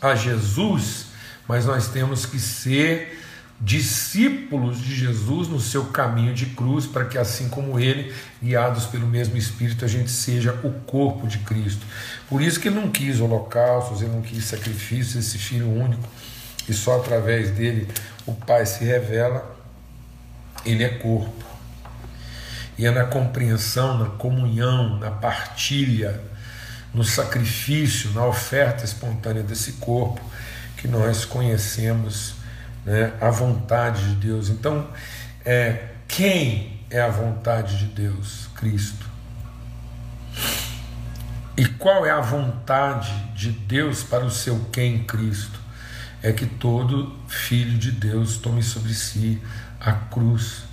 a 0.02 0.16
Jesus, 0.16 1.08
mas 1.48 1.66
nós 1.66 1.88
temos 1.88 2.26
que 2.26 2.40
ser 2.40 3.24
discípulos 3.60 4.80
de 4.80 4.96
Jesus 4.96 5.48
no 5.48 5.60
seu 5.60 5.86
caminho 5.86 6.34
de 6.34 6.46
cruz, 6.48 6.86
para 6.86 7.06
que 7.06 7.18
assim 7.18 7.50
como 7.50 7.80
ele, 7.80 8.14
guiados 8.42 8.86
pelo 8.86 9.08
mesmo 9.08 9.36
Espírito, 9.36 9.84
a 9.84 9.88
gente 9.88 10.12
seja 10.12 10.54
o 10.64 10.72
corpo 10.82 11.26
de 11.28 11.40
Cristo. 11.40 11.84
Por 12.30 12.42
isso 12.42 12.60
que 12.60 12.68
ele 12.68 12.80
não 12.80 12.92
quis 12.92 13.20
holocaustos, 13.20 14.02
ele 14.02 14.12
não 14.12 14.22
quis 14.22 14.46
sacrifícios, 14.46 15.16
esse 15.16 15.40
filho 15.40 15.68
único, 15.68 16.08
e 16.70 16.74
só 16.74 16.98
através 16.98 17.50
dele 17.50 17.88
o 18.28 18.34
Pai 18.34 18.66
se 18.66 18.84
revela 18.84 19.57
ele 20.66 20.84
é 20.84 20.90
corpo. 20.90 21.46
E 22.78 22.86
é 22.86 22.92
na 22.92 23.06
compreensão, 23.06 23.98
na 23.98 24.06
comunhão, 24.06 25.00
na 25.00 25.10
partilha, 25.10 26.22
no 26.94 27.04
sacrifício, 27.04 28.12
na 28.12 28.26
oferta 28.26 28.86
espontânea 28.86 29.44
desse 29.44 29.74
corpo 29.74 30.22
que 30.78 30.88
nós 30.88 31.26
conhecemos 31.26 32.36
né, 32.86 33.14
a 33.20 33.30
vontade 33.30 34.10
de 34.10 34.28
Deus. 34.28 34.50
Então, 34.50 34.88
é, 35.44 35.88
quem 36.08 36.80
é 36.90 37.02
a 37.02 37.10
vontade 37.10 37.80
de 37.80 37.86
Deus? 37.86 38.48
Cristo. 38.56 39.06
E 41.58 41.66
qual 41.66 42.06
é 42.06 42.12
a 42.12 42.22
vontade 42.22 43.12
de 43.34 43.50
Deus 43.50 44.04
para 44.04 44.24
o 44.24 44.30
seu 44.30 44.66
quem 44.72 45.04
Cristo? 45.04 45.60
É 46.22 46.32
que 46.32 46.46
todo 46.46 47.16
filho 47.28 47.78
de 47.78 47.92
Deus 47.92 48.38
tome 48.38 48.62
sobre 48.62 48.94
si 48.94 49.42
a 49.80 49.92
cruz 49.92 50.64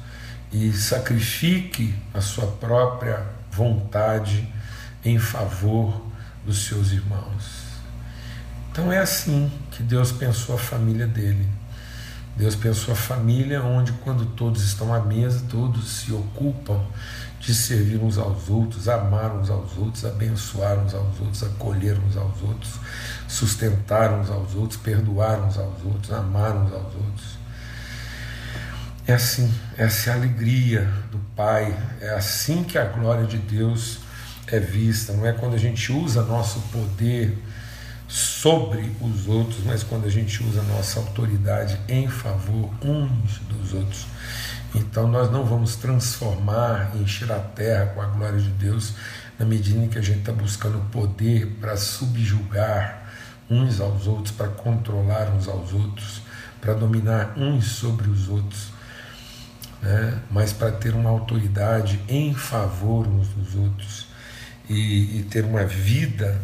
e 0.52 0.73
sacrifique 0.73 1.94
a 2.12 2.20
sua 2.20 2.46
própria 2.46 3.26
vontade 3.50 4.49
em 5.04 5.18
favor 5.18 6.00
dos 6.44 6.66
seus 6.66 6.92
irmãos. 6.92 7.64
Então 8.70 8.92
é 8.92 8.99
assim 8.99 9.50
que 9.70 9.82
Deus 9.82 10.12
pensou 10.12 10.54
a 10.54 10.58
família 10.58 11.06
dele. 11.06 11.49
Deus 12.37 12.56
pensou 12.56 12.92
a 12.92 12.96
família 12.96 13.62
onde, 13.62 13.92
quando 13.92 14.26
todos 14.34 14.64
estão 14.64 14.92
à 14.92 15.00
mesa, 15.00 15.44
todos 15.49 15.88
se 15.88 16.12
ocupam 16.12 16.80
de 17.38 17.54
servir 17.54 17.99
uns 17.99 18.18
aos 18.18 18.49
outros, 18.49 18.88
amar 18.88 19.37
uns 19.37 19.50
aos 19.50 19.76
outros, 19.76 20.04
abençoar 20.04 20.78
uns 20.78 20.94
aos 20.94 21.20
outros, 21.20 21.44
acolher 21.44 21.96
uns 22.00 22.16
aos 22.16 22.42
outros, 22.42 22.73
sustentar 23.28 24.12
uns 24.12 24.30
aos 24.30 24.54
outros, 24.54 24.80
perdoar 24.80 25.38
uns 25.40 25.58
aos 25.58 25.84
outros, 25.84 26.11
amar 26.12 26.56
uns 26.56 26.73
aos 26.73 26.94
outros. 26.94 27.43
É 29.06 29.12
assim, 29.12 29.52
essa 29.76 30.08
é 30.08 30.12
a 30.14 30.16
alegria 30.16 30.90
do 31.11 31.18
Pai, 31.37 31.76
é 32.00 32.14
assim 32.14 32.64
que 32.64 32.78
a 32.78 32.87
glória 32.87 33.26
de 33.26 33.37
Deus 33.37 33.99
é 34.46 34.58
vista, 34.58 35.12
não 35.12 35.26
é 35.26 35.32
quando 35.34 35.52
a 35.52 35.58
gente 35.58 35.92
usa 35.92 36.23
nosso 36.23 36.58
poder 36.73 37.37
sobre 38.08 38.90
os 39.02 39.28
outros, 39.28 39.62
mas 39.62 39.82
quando 39.82 40.06
a 40.06 40.11
gente 40.11 40.42
usa 40.42 40.62
nossa 40.62 41.00
autoridade 41.00 41.78
em 41.87 42.08
favor 42.08 42.70
uns 42.82 43.40
dos 43.40 43.75
outros. 43.75 44.06
Então 44.75 45.06
nós 45.06 45.30
não 45.30 45.44
vamos 45.44 45.76
transformar 45.76 46.96
encher 46.96 47.30
a 47.30 47.40
terra 47.40 47.92
com 47.94 48.00
a 48.00 48.06
glória 48.06 48.40
de 48.40 48.50
Deus 48.52 48.94
na 49.38 49.44
medida 49.44 49.80
em 49.80 49.88
que 49.88 49.99
a 49.99 50.02
gente 50.02 50.20
está 50.20 50.32
buscando 50.32 50.78
poder 50.90 51.58
para 51.61 51.76
subjugar 51.76 53.06
uns 53.50 53.82
aos 53.82 54.06
outros, 54.06 54.30
para 54.30 54.49
controlar 54.49 55.28
uns 55.28 55.46
aos 55.46 55.75
outros, 55.75 56.23
para 56.58 56.73
dominar 56.73 57.34
uns 57.37 57.66
sobre 57.66 58.08
os 58.08 58.30
outros 58.30 58.73
né? 59.85 60.19
mas 60.31 60.53
para 60.53 60.73
ter 60.73 60.95
uma 60.95 61.11
autoridade 61.11 62.00
em 62.09 62.35
favor 62.35 63.07
uns 63.07 63.29
dos 63.29 63.55
outros 63.55 64.07
e, 64.69 65.19
e 65.19 65.26
ter 65.31 65.45
uma 65.45 65.64
vida 65.64 66.41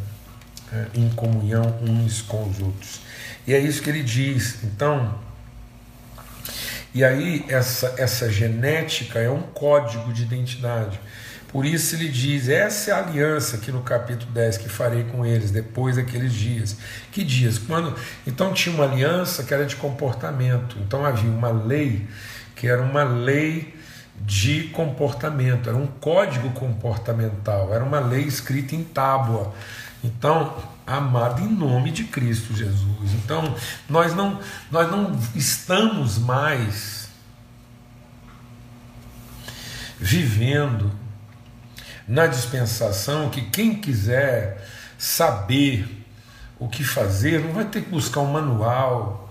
é, 0.70 0.86
em 0.94 1.08
comunhão 1.08 1.78
uns 1.80 2.20
com 2.20 2.48
os 2.48 2.60
outros. 2.60 3.00
E 3.46 3.54
é 3.54 3.58
isso 3.58 3.82
que 3.82 3.88
ele 3.88 4.02
diz. 4.02 4.62
Então, 4.62 5.18
e 6.94 7.02
aí 7.02 7.44
essa, 7.48 7.94
essa 7.96 8.30
genética 8.30 9.18
é 9.18 9.30
um 9.30 9.42
código 9.42 10.12
de 10.12 10.22
identidade. 10.22 11.00
Por 11.48 11.64
isso 11.64 11.96
ele 11.96 12.08
diz: 12.08 12.48
essa 12.48 12.90
é 12.90 12.94
a 12.94 12.98
aliança 12.98 13.56
aqui 13.56 13.72
no 13.72 13.82
capítulo 13.82 14.30
10 14.32 14.58
que 14.58 14.68
farei 14.68 15.04
com 15.04 15.24
eles 15.24 15.50
depois 15.50 15.96
daqueles 15.96 16.32
dias. 16.32 16.76
Que 17.10 17.24
dias? 17.24 17.58
Quando 17.58 17.96
então 18.26 18.52
tinha 18.52 18.74
uma 18.74 18.84
aliança 18.84 19.42
que 19.42 19.54
era 19.54 19.64
de 19.64 19.76
comportamento. 19.76 20.76
Então 20.80 21.04
havia 21.04 21.30
uma 21.30 21.50
lei 21.50 22.06
que 22.60 22.68
era 22.68 22.82
uma 22.82 23.02
lei 23.02 23.74
de 24.20 24.64
comportamento, 24.64 25.70
era 25.70 25.78
um 25.78 25.86
código 25.86 26.50
comportamental, 26.50 27.72
era 27.72 27.82
uma 27.82 27.98
lei 27.98 28.24
escrita 28.24 28.76
em 28.76 28.84
tábua. 28.84 29.54
Então, 30.04 30.62
amado 30.86 31.40
em 31.40 31.48
nome 31.48 31.90
de 31.90 32.04
Cristo 32.04 32.54
Jesus. 32.54 33.14
Então, 33.14 33.54
nós 33.88 34.14
não 34.14 34.38
nós 34.70 34.90
não 34.90 35.18
estamos 35.34 36.18
mais 36.18 37.08
vivendo 39.98 40.92
na 42.06 42.26
dispensação 42.26 43.30
que 43.30 43.40
quem 43.40 43.74
quiser 43.74 44.68
saber 44.98 46.04
o 46.58 46.68
que 46.68 46.84
fazer 46.84 47.40
não 47.40 47.54
vai 47.54 47.64
ter 47.64 47.82
que 47.82 47.88
buscar 47.88 48.20
um 48.20 48.32
manual 48.32 49.29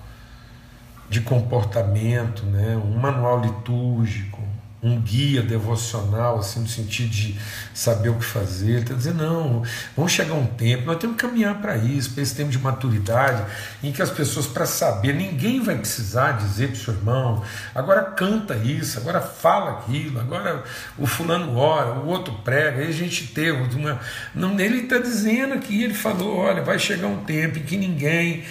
de 1.10 1.22
comportamento, 1.22 2.46
né? 2.46 2.78
um 2.78 2.98
manual 3.00 3.42
litúrgico, 3.42 4.40
um 4.82 4.98
guia 5.02 5.42
devocional, 5.42 6.40
assim, 6.40 6.62
no 6.62 6.68
sentido 6.68 7.10
de 7.10 7.38
saber 7.74 8.10
o 8.10 8.16
que 8.16 8.24
fazer. 8.24 8.72
Ele 8.72 8.80
está 8.82 8.94
dizendo, 8.94 9.24
não, 9.24 9.64
vamos 9.96 10.12
chegar 10.12 10.36
um 10.36 10.46
tempo, 10.46 10.86
nós 10.86 10.98
temos 10.98 11.18
que 11.18 11.22
caminhar 11.22 11.56
para 11.56 11.76
isso, 11.76 12.12
para 12.12 12.24
esse 12.24 12.34
tempo 12.34 12.50
de 12.50 12.60
maturidade, 12.60 13.44
em 13.84 13.92
que 13.92 14.02
as 14.02 14.10
pessoas, 14.10 14.48
para 14.48 14.66
saber, 14.66 15.14
ninguém 15.14 15.62
vai 15.62 15.76
precisar 15.78 16.34
dizer 16.34 16.68
para 16.68 16.76
o 16.76 16.80
seu 16.80 16.94
irmão, 16.94 17.44
agora 17.76 18.04
canta 18.04 18.56
isso, 18.56 18.98
agora 19.00 19.20
fala 19.20 19.80
aquilo, 19.80 20.20
agora 20.20 20.64
o 20.98 21.06
fulano 21.06 21.58
ora, 21.58 22.00
o 22.00 22.08
outro 22.08 22.34
prega, 22.46 22.80
aí 22.80 22.88
a 22.88 22.94
gente 22.94 23.28
tem 23.28 23.52
uma. 23.52 24.00
Não, 24.34 24.58
ele 24.58 24.84
está 24.84 24.98
dizendo 24.98 25.56
aqui, 25.56 25.84
ele 25.84 25.94
falou, 25.94 26.38
olha, 26.38 26.64
vai 26.64 26.80
chegar 26.80 27.08
um 27.08 27.26
tempo 27.26 27.60
em 27.60 27.64
que 27.64 27.76
ninguém 27.76 28.46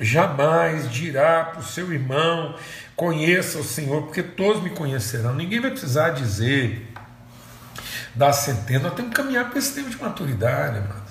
jamais 0.00 0.90
dirá 0.90 1.44
para 1.44 1.60
o 1.60 1.64
seu 1.64 1.92
irmão 1.92 2.54
Conheça 2.96 3.58
o 3.58 3.64
Senhor, 3.64 4.02
porque 4.02 4.22
todos 4.22 4.62
me 4.62 4.70
conhecerão. 4.70 5.34
Ninguém 5.34 5.60
vai 5.60 5.70
precisar 5.70 6.10
dizer, 6.10 6.92
dar 8.14 8.32
centena. 8.32 8.84
Nós 8.84 8.94
temos 8.94 9.10
que 9.10 9.16
caminhar 9.16 9.50
para 9.50 9.58
esse 9.58 9.74
tempo 9.74 9.90
de 9.90 10.00
maturidade, 10.00 10.78
mano. 10.80 11.03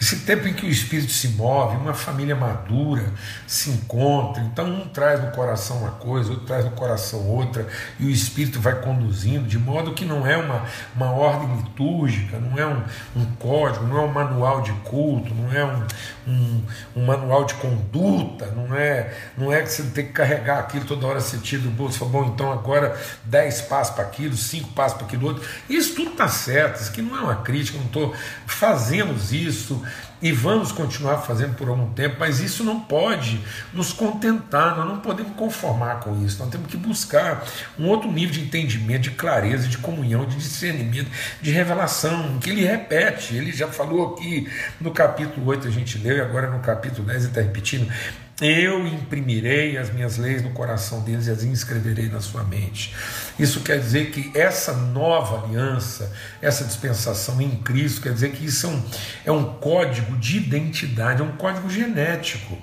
Esse 0.00 0.16
tempo 0.16 0.46
em 0.48 0.52
que 0.52 0.66
o 0.66 0.68
espírito 0.68 1.12
se 1.12 1.28
move, 1.28 1.76
uma 1.76 1.94
família 1.94 2.34
madura 2.34 3.12
se 3.46 3.70
encontra, 3.70 4.42
então 4.42 4.66
um 4.66 4.88
traz 4.88 5.22
no 5.22 5.30
coração 5.30 5.78
uma 5.78 5.92
coisa, 5.92 6.30
outro 6.30 6.44
traz 6.44 6.64
no 6.64 6.72
coração 6.72 7.20
outra, 7.26 7.66
e 7.98 8.04
o 8.04 8.10
espírito 8.10 8.60
vai 8.60 8.80
conduzindo, 8.80 9.46
de 9.46 9.58
modo 9.58 9.94
que 9.94 10.04
não 10.04 10.26
é 10.26 10.36
uma, 10.36 10.64
uma 10.94 11.12
ordem 11.12 11.56
litúrgica, 11.56 12.38
não 12.38 12.58
é 12.58 12.66
um, 12.66 12.82
um 13.16 13.24
código, 13.36 13.86
não 13.86 13.98
é 13.98 14.00
um 14.00 14.12
manual 14.12 14.62
de 14.62 14.72
culto, 14.72 15.32
não 15.32 15.52
é 15.52 15.64
um, 15.64 15.86
um, 16.26 16.62
um, 16.96 17.06
manual 17.06 17.44
de 17.44 17.54
conduta, 17.54 18.46
não 18.46 18.74
é, 18.74 19.14
não 19.38 19.52
é 19.52 19.62
que 19.62 19.68
você 19.70 19.84
tem 19.84 20.06
que 20.06 20.12
carregar 20.12 20.58
aquilo 20.58 20.84
toda 20.84 21.06
hora 21.06 21.20
você 21.20 21.38
tira 21.38 21.62
do 21.62 21.70
bolso 21.70 21.96
e 21.96 21.98
fala, 22.00 22.10
bom, 22.10 22.24
então 22.26 22.52
agora 22.52 22.98
10 23.24 23.62
passos 23.62 23.94
para 23.94 24.04
aquilo, 24.04 24.36
5 24.36 24.70
passos 24.70 24.98
para 24.98 25.06
aquilo 25.06 25.28
outro. 25.28 25.48
Isso 25.68 25.94
tudo 25.94 26.10
está 26.10 26.28
certo, 26.28 26.80
isso 26.80 26.90
aqui 26.90 27.00
não 27.00 27.16
é 27.16 27.20
uma 27.20 27.36
crítica, 27.36 27.78
não 27.78 27.86
estou. 27.86 28.14
Fazemos 28.46 29.32
isso 29.32 29.82
e 30.22 30.32
vamos 30.32 30.72
continuar 30.72 31.18
fazendo 31.18 31.54
por 31.54 31.68
algum 31.68 31.92
tempo, 31.92 32.16
mas 32.18 32.40
isso 32.40 32.64
não 32.64 32.80
pode 32.80 33.40
nos 33.72 33.92
contentar, 33.92 34.76
nós 34.76 34.86
não 34.86 34.98
podemos 34.98 35.36
conformar 35.36 36.00
com 36.00 36.24
isso, 36.24 36.38
nós 36.38 36.48
temos 36.50 36.66
que 36.68 36.76
buscar 36.76 37.44
um 37.78 37.86
outro 37.88 38.10
nível 38.10 38.32
de 38.34 38.40
entendimento, 38.40 39.02
de 39.02 39.10
clareza, 39.10 39.68
de 39.68 39.78
comunhão, 39.78 40.24
de 40.24 40.36
discernimento, 40.36 41.10
de 41.40 41.50
revelação, 41.50 42.38
que 42.38 42.50
ele 42.50 42.64
repete, 42.64 43.36
ele 43.36 43.52
já 43.52 43.68
falou 43.68 44.14
aqui 44.14 44.48
no 44.80 44.90
capítulo 44.90 45.46
8, 45.46 45.68
a 45.68 45.70
gente 45.70 45.98
leu, 45.98 46.16
e 46.16 46.20
agora 46.20 46.48
no 46.48 46.60
capítulo 46.60 47.06
10 47.06 47.18
ele 47.18 47.28
está 47.28 47.40
repetindo, 47.40 47.92
eu 48.40 48.84
imprimirei 48.86 49.78
as 49.78 49.92
minhas 49.92 50.16
leis 50.16 50.42
no 50.42 50.50
coração 50.50 51.00
deles 51.02 51.28
e 51.28 51.30
as 51.30 51.44
inscreverei 51.44 52.08
na 52.08 52.20
sua 52.20 52.42
mente. 52.42 52.94
Isso 53.38 53.60
quer 53.60 53.78
dizer 53.78 54.10
que 54.10 54.36
essa 54.36 54.72
nova 54.72 55.44
aliança, 55.44 56.12
essa 56.42 56.64
dispensação 56.64 57.40
em 57.40 57.56
Cristo, 57.56 58.00
quer 58.00 58.12
dizer 58.12 58.32
que 58.32 58.44
isso 58.44 58.66
é 58.66 58.70
um, 58.70 58.82
é 59.26 59.32
um 59.32 59.44
código 59.58 60.16
de 60.16 60.38
identidade, 60.38 61.22
é 61.22 61.24
um 61.24 61.36
código 61.36 61.70
genético, 61.70 62.58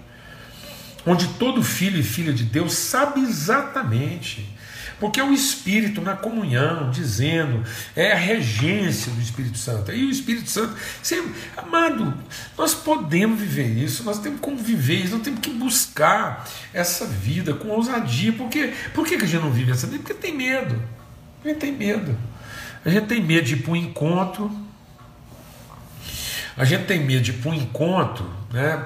onde 1.06 1.28
todo 1.36 1.64
filho 1.64 2.00
e 2.00 2.04
filha 2.04 2.34
de 2.34 2.44
Deus 2.44 2.74
sabe 2.74 3.22
exatamente 3.22 4.48
porque 5.02 5.20
é 5.20 5.24
o 5.24 5.34
Espírito 5.34 6.00
na 6.00 6.16
comunhão, 6.16 6.92
dizendo, 6.92 7.64
é 7.96 8.12
a 8.12 8.16
regência 8.16 9.12
do 9.12 9.20
Espírito 9.20 9.58
Santo. 9.58 9.92
E 9.92 10.06
o 10.06 10.12
Espírito 10.12 10.48
Santo, 10.48 10.76
sempre, 11.02 11.34
amado, 11.58 12.14
nós 12.56 12.76
podemos 12.76 13.40
viver 13.40 13.66
isso, 13.66 14.04
nós 14.04 14.20
temos 14.20 14.40
como 14.40 14.58
viver 14.58 15.04
isso, 15.04 15.16
nós 15.16 15.24
temos 15.24 15.40
que 15.40 15.50
buscar 15.50 16.48
essa 16.72 17.08
vida 17.08 17.56
com 17.56 17.70
ousadia. 17.70 18.32
Porque, 18.34 18.76
por 18.94 19.08
que 19.08 19.16
a 19.16 19.26
gente 19.26 19.42
não 19.42 19.50
vive 19.50 19.72
essa 19.72 19.88
vida? 19.88 20.04
Porque 20.04 20.14
tem 20.14 20.38
medo. 20.38 20.80
A 21.44 21.48
gente 21.48 21.58
tem 21.58 21.72
medo. 21.72 22.16
A 22.86 22.90
gente 22.92 23.08
tem 23.08 23.24
medo 23.24 23.48
de 23.48 23.54
ir 23.56 23.64
para 23.64 23.72
um 23.72 23.76
encontro. 23.76 24.52
A 26.56 26.64
gente 26.64 26.86
tem 26.86 27.04
medo 27.04 27.24
de 27.24 27.32
ir 27.32 27.38
para 27.38 27.50
um 27.50 27.56
encontro, 27.56 28.32
né? 28.54 28.84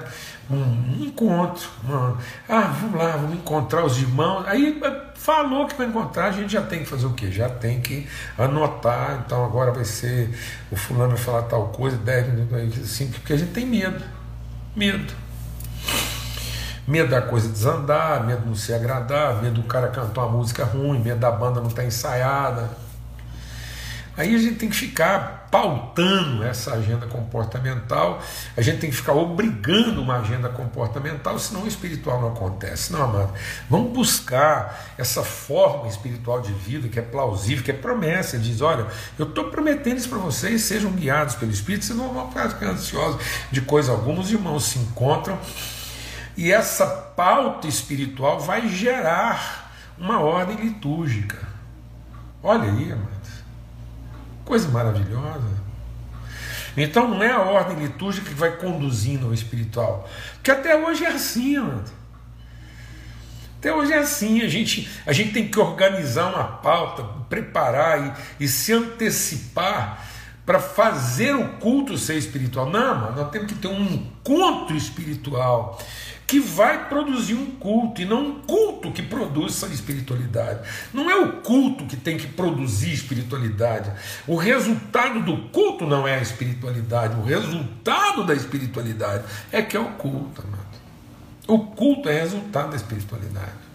Um, 0.50 1.04
encontro. 1.04 1.68
Uma, 1.84 2.18
ah, 2.48 2.72
vamos 2.80 2.98
lá, 2.98 3.16
vamos 3.16 3.34
encontrar 3.34 3.84
os 3.84 3.98
irmãos. 3.98 4.46
Aí 4.46 4.80
Falou 5.26 5.66
que 5.66 5.74
vai 5.74 5.88
encontrar, 5.88 6.26
a 6.26 6.30
gente 6.30 6.52
já 6.52 6.62
tem 6.62 6.80
que 6.80 6.84
fazer 6.84 7.06
o 7.06 7.12
quê? 7.12 7.32
Já 7.32 7.48
tem 7.48 7.80
que 7.80 8.06
anotar. 8.38 9.24
Então 9.26 9.44
agora 9.44 9.72
vai 9.72 9.84
ser 9.84 10.30
o 10.70 10.76
fulano 10.76 11.16
vai 11.16 11.18
falar 11.18 11.42
tal 11.42 11.68
coisa, 11.70 11.96
10 11.96 12.28
minutos 12.28 12.84
assim, 12.84 13.08
porque 13.08 13.32
a 13.32 13.36
gente 13.36 13.50
tem 13.50 13.66
medo. 13.66 14.04
Medo. 14.76 15.12
Medo 16.86 17.10
da 17.10 17.22
coisa 17.22 17.48
desandar, 17.48 18.24
medo 18.24 18.42
de 18.42 18.48
não 18.48 18.54
ser 18.54 18.74
agradável, 18.74 19.42
medo 19.42 19.62
do 19.62 19.66
cara 19.66 19.88
cantar 19.88 20.26
uma 20.26 20.36
música 20.36 20.64
ruim, 20.64 21.00
medo 21.00 21.18
da 21.18 21.32
banda 21.32 21.60
não 21.60 21.70
estar 21.70 21.82
tá 21.82 21.88
ensaiada. 21.88 22.70
Aí 24.16 24.34
a 24.34 24.38
gente 24.38 24.56
tem 24.56 24.68
que 24.68 24.76
ficar 24.76 25.48
pautando 25.50 26.42
essa 26.42 26.74
agenda 26.74 27.06
comportamental, 27.06 28.22
a 28.56 28.62
gente 28.62 28.78
tem 28.78 28.90
que 28.90 28.96
ficar 28.96 29.12
obrigando 29.12 30.00
uma 30.00 30.18
agenda 30.18 30.48
comportamental, 30.48 31.38
senão 31.38 31.62
o 31.62 31.68
espiritual 31.68 32.20
não 32.20 32.28
acontece. 32.28 32.92
Não, 32.92 33.02
amado. 33.02 33.32
Vamos 33.68 33.92
buscar 33.92 34.94
essa 34.96 35.22
forma 35.22 35.88
espiritual 35.88 36.40
de 36.40 36.52
vida 36.52 36.88
que 36.88 36.98
é 36.98 37.02
plausível, 37.02 37.62
que 37.64 37.70
é 37.70 37.74
promessa. 37.74 38.38
Diz: 38.38 38.60
olha, 38.60 38.86
eu 39.18 39.26
estou 39.26 39.50
prometendo 39.50 39.98
isso 39.98 40.08
para 40.08 40.18
vocês, 40.18 40.62
sejam 40.62 40.92
guiados 40.92 41.34
pelo 41.34 41.50
Espírito, 41.50 41.84
vocês 41.84 41.98
não 41.98 42.12
vão 42.12 42.30
ficar 42.30 42.66
ansiosos 42.66 43.20
de 43.50 43.60
coisa 43.60 43.92
alguma. 43.92 44.20
Os 44.20 44.32
irmãos 44.32 44.64
se 44.64 44.78
encontram 44.78 45.38
e 46.36 46.52
essa 46.52 46.86
pauta 46.86 47.66
espiritual 47.66 48.40
vai 48.40 48.68
gerar 48.68 49.72
uma 49.98 50.20
ordem 50.20 50.56
litúrgica. 50.56 51.38
Olha 52.42 52.70
aí, 52.70 52.92
amado. 52.92 53.15
Coisa 54.46 54.68
maravilhosa. 54.68 55.66
Então 56.76 57.08
não 57.08 57.22
é 57.22 57.32
a 57.32 57.40
ordem 57.40 57.78
litúrgica 57.78 58.28
que 58.28 58.34
vai 58.34 58.56
conduzindo 58.56 59.26
ao 59.26 59.34
espiritual. 59.34 60.08
Porque 60.34 60.52
até 60.52 60.76
hoje 60.76 61.04
é 61.04 61.08
assim, 61.08 61.58
mano. 61.58 61.84
Até 63.58 63.74
hoje 63.74 63.92
é 63.92 63.98
assim, 63.98 64.42
a 64.42 64.48
gente, 64.48 64.88
a 65.04 65.12
gente 65.12 65.32
tem 65.32 65.48
que 65.48 65.58
organizar 65.58 66.32
uma 66.32 66.44
pauta, 66.44 67.02
preparar 67.28 68.16
e, 68.38 68.44
e 68.44 68.48
se 68.48 68.72
antecipar 68.72 70.06
para 70.44 70.60
fazer 70.60 71.34
o 71.34 71.54
culto 71.54 71.98
ser 71.98 72.16
espiritual. 72.16 72.70
Não, 72.70 72.94
mano, 72.94 73.16
nós 73.16 73.30
temos 73.30 73.48
que 73.48 73.58
ter 73.58 73.66
um 73.66 73.82
encontro 73.82 74.76
espiritual 74.76 75.82
que 76.26 76.40
vai 76.40 76.88
produzir 76.88 77.34
um 77.34 77.46
culto, 77.52 78.02
e 78.02 78.04
não 78.04 78.26
um 78.26 78.40
culto 78.40 78.90
que 78.90 79.02
produz 79.02 79.62
espiritualidade. 79.62 80.60
Não 80.92 81.08
é 81.08 81.14
o 81.14 81.34
culto 81.40 81.86
que 81.86 81.96
tem 81.96 82.18
que 82.18 82.26
produzir 82.26 82.92
espiritualidade. 82.92 83.92
O 84.26 84.36
resultado 84.36 85.22
do 85.22 85.48
culto 85.50 85.86
não 85.86 86.06
é 86.06 86.16
a 86.16 86.20
espiritualidade, 86.20 87.14
o 87.16 87.22
resultado 87.22 88.24
da 88.24 88.34
espiritualidade 88.34 89.24
é 89.52 89.62
que 89.62 89.76
é 89.76 89.80
o 89.80 89.92
culto, 89.92 90.42
amado. 90.42 90.66
O 91.46 91.60
culto 91.60 92.08
é 92.08 92.20
resultado 92.20 92.70
da 92.70 92.76
espiritualidade. 92.76 93.66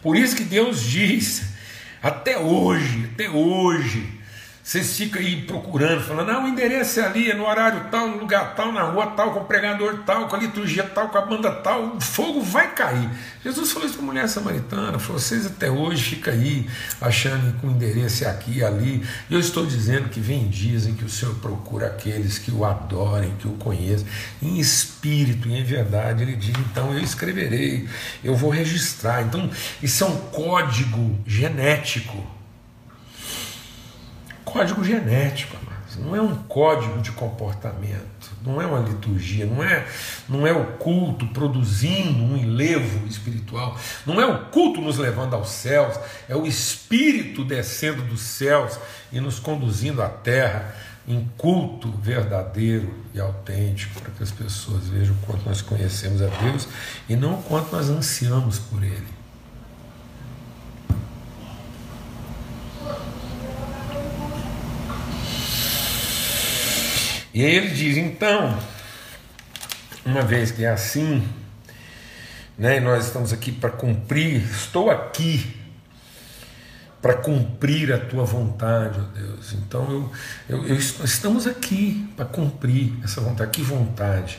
Por 0.00 0.16
isso 0.16 0.36
que 0.36 0.44
Deus 0.44 0.82
diz, 0.82 1.52
até 2.00 2.38
hoje, 2.38 3.10
até 3.12 3.28
hoje, 3.30 4.21
Vocês 4.64 4.96
ficam 4.96 5.20
aí 5.20 5.42
procurando, 5.42 6.02
falando, 6.02 6.28
não, 6.28 6.44
o 6.44 6.48
endereço 6.48 7.00
é 7.00 7.04
ali, 7.04 7.28
é 7.28 7.34
no 7.34 7.44
horário 7.44 7.88
tal, 7.90 8.06
no 8.06 8.18
lugar 8.18 8.54
tal, 8.54 8.70
na 8.70 8.82
rua 8.82 9.08
tal, 9.08 9.32
com 9.32 9.40
o 9.40 9.44
pregador 9.44 10.04
tal, 10.06 10.28
com 10.28 10.36
a 10.36 10.38
liturgia 10.38 10.84
tal, 10.84 11.08
com 11.08 11.18
a 11.18 11.22
banda 11.22 11.50
tal, 11.50 11.96
o 11.96 12.00
fogo 12.00 12.40
vai 12.40 12.72
cair. 12.72 13.10
Jesus 13.42 13.72
falou 13.72 13.88
isso 13.88 13.96
para 13.96 14.04
a 14.04 14.06
mulher 14.06 14.28
samaritana, 14.28 15.00
falou, 15.00 15.20
vocês 15.20 15.46
até 15.46 15.68
hoje 15.68 16.14
ficam 16.14 16.32
aí 16.32 16.70
achando 17.00 17.58
que 17.58 17.66
o 17.66 17.70
endereço 17.70 18.24
é 18.24 18.28
aqui 18.28 18.58
e 18.58 18.64
ali. 18.64 19.04
Eu 19.28 19.40
estou 19.40 19.66
dizendo 19.66 20.08
que 20.08 20.20
vem 20.20 20.46
dias 20.46 20.86
em 20.86 20.94
que 20.94 21.04
o 21.04 21.08
Senhor 21.08 21.34
procura 21.36 21.88
aqueles 21.88 22.38
que 22.38 22.52
o 22.52 22.64
adorem, 22.64 23.34
que 23.40 23.48
o 23.48 23.54
conheçam, 23.54 24.06
em 24.40 24.60
espírito 24.60 25.48
e 25.48 25.58
em 25.58 25.64
verdade. 25.64 26.22
Ele 26.22 26.36
diz, 26.36 26.54
então 26.70 26.92
eu 26.94 27.00
escreverei, 27.00 27.88
eu 28.22 28.36
vou 28.36 28.50
registrar. 28.50 29.22
Então, 29.22 29.50
isso 29.82 30.04
é 30.04 30.06
um 30.06 30.16
código 30.16 31.18
genético 31.26 32.24
código 34.52 34.84
genético, 34.84 35.56
mas 35.66 35.96
não 35.96 36.14
é 36.14 36.20
um 36.20 36.34
código 36.34 37.00
de 37.00 37.10
comportamento, 37.12 38.30
não 38.44 38.60
é 38.60 38.66
uma 38.66 38.80
liturgia, 38.80 39.46
não 39.46 39.64
é, 39.64 39.86
não 40.28 40.46
é 40.46 40.52
o 40.52 40.64
culto 40.74 41.26
produzindo 41.28 42.22
um 42.22 42.36
enlevo 42.36 43.06
espiritual, 43.06 43.78
não 44.04 44.20
é 44.20 44.26
o 44.26 44.46
culto 44.50 44.80
nos 44.82 44.98
levando 44.98 45.34
aos 45.34 45.48
céus, 45.48 45.98
é 46.28 46.36
o 46.36 46.46
Espírito 46.46 47.44
descendo 47.44 48.02
dos 48.02 48.20
céus 48.20 48.78
e 49.10 49.20
nos 49.20 49.38
conduzindo 49.38 50.02
à 50.02 50.08
terra 50.08 50.74
em 51.08 51.28
culto 51.36 51.90
verdadeiro 51.90 52.94
e 53.14 53.20
autêntico, 53.20 54.00
para 54.00 54.12
que 54.12 54.22
as 54.22 54.30
pessoas 54.30 54.86
vejam 54.88 55.14
o 55.14 55.26
quanto 55.26 55.48
nós 55.48 55.62
conhecemos 55.62 56.20
a 56.20 56.26
Deus 56.26 56.68
e 57.08 57.16
não 57.16 57.34
o 57.34 57.42
quanto 57.42 57.74
nós 57.74 57.88
ansiamos 57.88 58.58
por 58.58 58.82
Ele. 58.82 59.21
E 67.34 67.44
aí 67.44 67.54
ele 67.54 67.68
diz: 67.70 67.96
então, 67.96 68.58
uma 70.04 70.22
vez 70.22 70.50
que 70.50 70.64
é 70.64 70.70
assim, 70.70 71.26
né, 72.58 72.80
nós 72.80 73.06
estamos 73.06 73.32
aqui 73.32 73.50
para 73.50 73.70
cumprir, 73.70 74.42
estou 74.50 74.90
aqui 74.90 75.56
para 77.00 77.14
cumprir 77.14 77.92
a 77.92 77.98
tua 77.98 78.24
vontade, 78.24 79.00
ó 79.00 79.18
Deus. 79.18 79.54
Então 79.54 79.90
eu, 80.48 80.58
eu, 80.58 80.66
eu 80.68 80.76
estamos 80.76 81.48
aqui 81.48 82.08
para 82.16 82.24
cumprir 82.24 82.92
essa 83.02 83.20
vontade. 83.20 83.50
Que 83.50 83.62
vontade? 83.62 84.38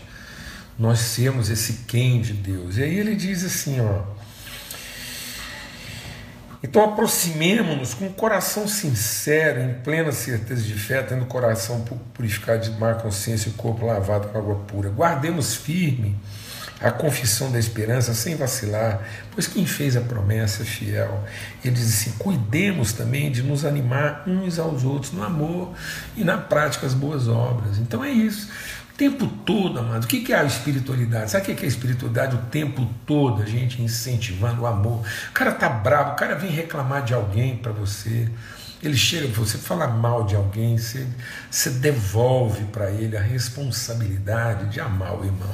Nós 0.79 0.99
sermos 0.99 1.49
esse 1.49 1.84
quem 1.86 2.21
de 2.21 2.34
Deus. 2.34 2.77
E 2.77 2.84
aí 2.84 2.97
ele 2.97 3.15
diz 3.15 3.43
assim, 3.43 3.82
ó. 3.82 4.22
Então 6.63 6.82
aproximemos-nos 6.82 7.93
com 7.93 8.06
um 8.06 8.13
coração 8.13 8.69
sincero, 8.69 9.60
em 9.60 9.73
plena 9.84 10.13
certeza 10.13 10.62
de 10.62 10.73
fé, 10.73 11.04
tendo 11.04 11.23
o 11.23 11.28
coração 11.28 11.84
purificado 12.13 12.63
de 12.63 12.71
má 12.80 12.93
consciência 12.93 13.49
e 13.49 13.52
o 13.52 13.56
corpo 13.56 13.86
lavado 13.86 14.30
com 14.30 14.38
água 14.38 14.56
pura. 14.65 14.89
Guardemos 14.89 15.56
firme 15.56 16.17
a 16.80 16.89
confissão 16.89 17.52
da 17.52 17.60
esperança 17.60 18.13
sem 18.13 18.36
vacilar, 18.36 19.02
pois 19.32 19.45
quem 19.45 19.65
fez 19.65 19.97
a 19.97 20.02
promessa 20.02 20.63
é 20.63 20.65
fiel. 20.65 21.23
Ele 21.63 21.76
diz 21.76 21.88
assim: 21.88 22.12
cuidemos 22.17 22.93
também 22.93 23.30
de 23.30 23.43
nos 23.43 23.65
animar 23.65 24.23
uns 24.26 24.58
aos 24.58 24.86
outros 24.86 25.12
no 25.12 25.21
amor 25.21 25.73
e 26.15 26.23
na 26.23 26.38
prática 26.38 26.86
das 26.86 26.95
boas 26.95 27.28
obras. 27.28 27.78
Então 27.78 28.04
é 28.04 28.10
isso. 28.10 28.49
Tempo 29.03 29.27
todo, 29.45 29.79
amado. 29.79 30.05
O 30.05 30.07
que 30.07 30.31
é 30.31 30.39
a 30.39 30.45
espiritualidade? 30.45 31.29
Sabe 31.29 31.51
o 31.51 31.55
que 31.57 31.61
é 31.61 31.65
a 31.65 31.67
espiritualidade? 31.67 32.37
O 32.37 32.41
tempo 32.43 32.87
todo 33.05 33.41
a 33.41 33.45
gente 33.45 33.81
incentivando 33.81 34.61
o 34.61 34.65
amor. 34.65 35.05
O 35.29 35.33
cara 35.33 35.51
tá 35.51 35.67
bravo, 35.67 36.13
o 36.13 36.15
cara 36.15 36.35
vem 36.35 36.49
reclamar 36.49 37.03
de 37.03 37.13
alguém 37.13 37.57
para 37.57 37.73
você. 37.73 38.31
Ele 38.81 38.95
chega 38.95 39.27
você, 39.27 39.57
fala 39.57 39.87
mal 39.87 40.23
de 40.23 40.37
alguém, 40.37 40.77
você, 40.77 41.05
você 41.51 41.69
devolve 41.69 42.63
para 42.67 42.91
ele 42.91 43.17
a 43.17 43.21
responsabilidade 43.21 44.69
de 44.69 44.79
amar 44.79 45.19
o 45.19 45.25
irmão. 45.25 45.53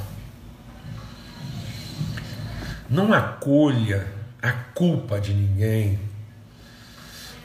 Não 2.88 3.12
acolha 3.12 4.06
a 4.40 4.52
culpa 4.52 5.20
de 5.20 5.34
ninguém, 5.34 5.98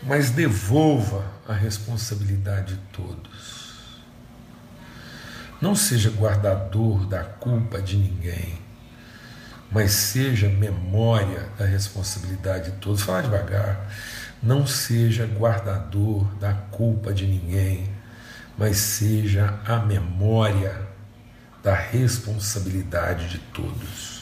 mas 0.03 0.29
devolva 0.29 1.25
a 1.47 1.53
responsabilidade 1.53 2.75
de 2.75 2.79
todos. 2.93 3.64
Não 5.65 5.73
seja 5.73 6.11
guardador 6.11 7.07
da 7.07 7.23
culpa 7.23 7.81
de 7.81 7.97
ninguém, 7.97 8.53
mas 9.71 9.93
seja 9.93 10.47
memória 10.47 11.49
da 11.57 11.65
responsabilidade 11.65 12.69
de 12.69 12.77
todos. 12.77 13.01
Fala 13.01 13.23
devagar. 13.23 13.89
Não 14.43 14.67
seja 14.67 15.25
guardador 15.25 16.23
da 16.35 16.53
culpa 16.53 17.11
de 17.11 17.25
ninguém, 17.25 17.89
mas 18.55 18.77
seja 18.77 19.59
a 19.65 19.77
memória 19.77 20.81
da 21.63 21.73
responsabilidade 21.73 23.27
de 23.27 23.39
todos. 23.39 24.21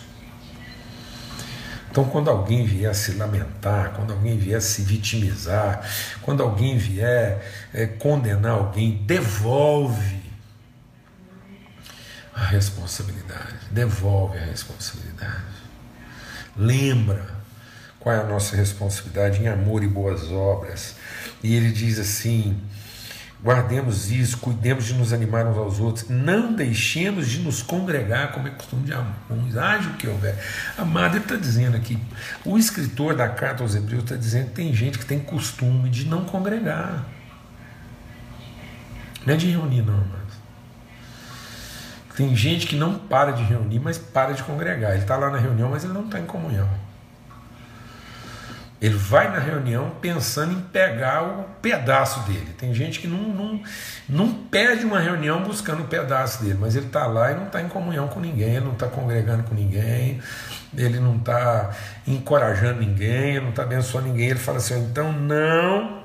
Então, 1.91 2.06
quando 2.06 2.29
alguém 2.29 2.65
vier 2.65 2.95
se 2.95 3.15
lamentar, 3.15 3.91
quando 3.97 4.13
alguém 4.13 4.38
vier 4.38 4.62
se 4.62 4.82
vitimizar, 4.82 5.86
quando 6.21 6.41
alguém 6.41 6.77
vier 6.77 7.45
é, 7.73 7.86
condenar 7.86 8.53
alguém, 8.53 9.03
devolve 9.06 10.22
a 12.33 12.45
responsabilidade, 12.45 13.55
devolve 13.71 14.37
a 14.37 14.45
responsabilidade. 14.45 15.43
Lembra 16.55 17.25
qual 17.99 18.15
é 18.15 18.19
a 18.19 18.25
nossa 18.25 18.55
responsabilidade 18.55 19.41
em 19.41 19.47
amor 19.47 19.83
e 19.83 19.87
boas 19.87 20.31
obras. 20.31 20.95
E 21.41 21.55
ele 21.55 21.71
diz 21.71 21.97
assim: 21.99 22.59
guardemos 23.43 24.11
isso, 24.11 24.37
cuidemos 24.37 24.85
de 24.85 24.93
nos 24.93 25.13
animar 25.13 25.45
uns 25.45 25.57
aos 25.57 25.79
outros, 25.79 26.09
não 26.09 26.53
deixemos 26.53 27.29
de 27.29 27.39
nos 27.39 27.61
congregar, 27.61 28.31
como 28.31 28.47
é 28.47 28.51
costume 28.51 28.83
de 28.83 28.93
alguns, 28.93 29.57
haja 29.57 29.89
o 29.89 29.93
que 29.93 30.07
houver. 30.07 30.37
Amado, 30.77 31.17
ele 31.17 31.23
está 31.23 31.35
dizendo 31.35 31.75
aqui, 31.75 31.97
o 32.45 32.57
escritor 32.57 33.15
da 33.15 33.27
carta 33.29 33.63
aos 33.63 33.75
Hebreus 33.75 34.03
está 34.03 34.15
dizendo 34.15 34.49
que 34.49 34.55
tem 34.55 34.73
gente 34.73 34.97
que 34.97 35.05
tem 35.05 35.19
costume 35.19 35.89
de 35.89 36.05
não 36.05 36.25
congregar. 36.25 37.05
Não 39.25 39.33
é 39.33 39.37
de 39.37 39.49
reunir, 39.49 39.81
não, 39.81 39.93
amado. 39.93 40.22
Tem 42.15 42.36
gente 42.36 42.67
que 42.67 42.76
não 42.76 42.95
para 42.97 43.32
de 43.32 43.43
reunir, 43.43 43.80
mas 43.80 43.97
para 43.97 44.34
de 44.34 44.43
congregar. 44.43 44.91
Ele 44.91 45.02
está 45.02 45.17
lá 45.17 45.30
na 45.32 45.38
reunião, 45.38 45.69
mas 45.69 45.84
ele 45.84 45.93
não 45.93 46.06
está 46.06 46.19
em 46.19 46.26
comunhão. 46.26 46.69
Ele 48.84 48.95
vai 48.95 49.32
na 49.32 49.39
reunião 49.39 49.93
pensando 50.02 50.52
em 50.52 50.60
pegar 50.60 51.23
o 51.23 51.43
pedaço 51.62 52.19
dele. 52.28 52.54
Tem 52.58 52.73
gente 52.73 52.99
que 52.99 53.08
não, 53.08 53.17
não, 53.17 53.63
não 54.10 54.34
perde 54.34 54.86
uma 54.86 54.99
reunião 54.99 55.41
buscando 55.41 55.84
o 55.84 55.88
pedaço 55.88 56.43
dele, 56.43 56.58
mas 56.60 56.76
ele 56.76 56.88
está 56.88 57.08
lá 57.08 57.32
e 57.32 57.36
não 57.36 57.45
está 57.45 57.62
em 57.62 57.69
comunhão 57.69 58.10
com 58.10 58.19
ninguém, 58.19 58.56
ele 58.56 58.65
não 58.65 58.73
está 58.73 58.88
congregando 58.88 59.43
com 59.43 59.56
ninguém, 59.56 60.19
ele 60.78 60.99
não 60.99 61.15
está 61.15 61.71
encorajando 62.06 62.82
ninguém, 62.82 63.36
ele 63.36 63.39
não 63.39 63.52
está 63.52 63.63
abençoando 63.63 64.10
ninguém. 64.10 64.32
Ele 64.32 64.39
fala 64.39 64.58
assim: 64.58 64.78
então 64.84 65.13
não 65.13 66.02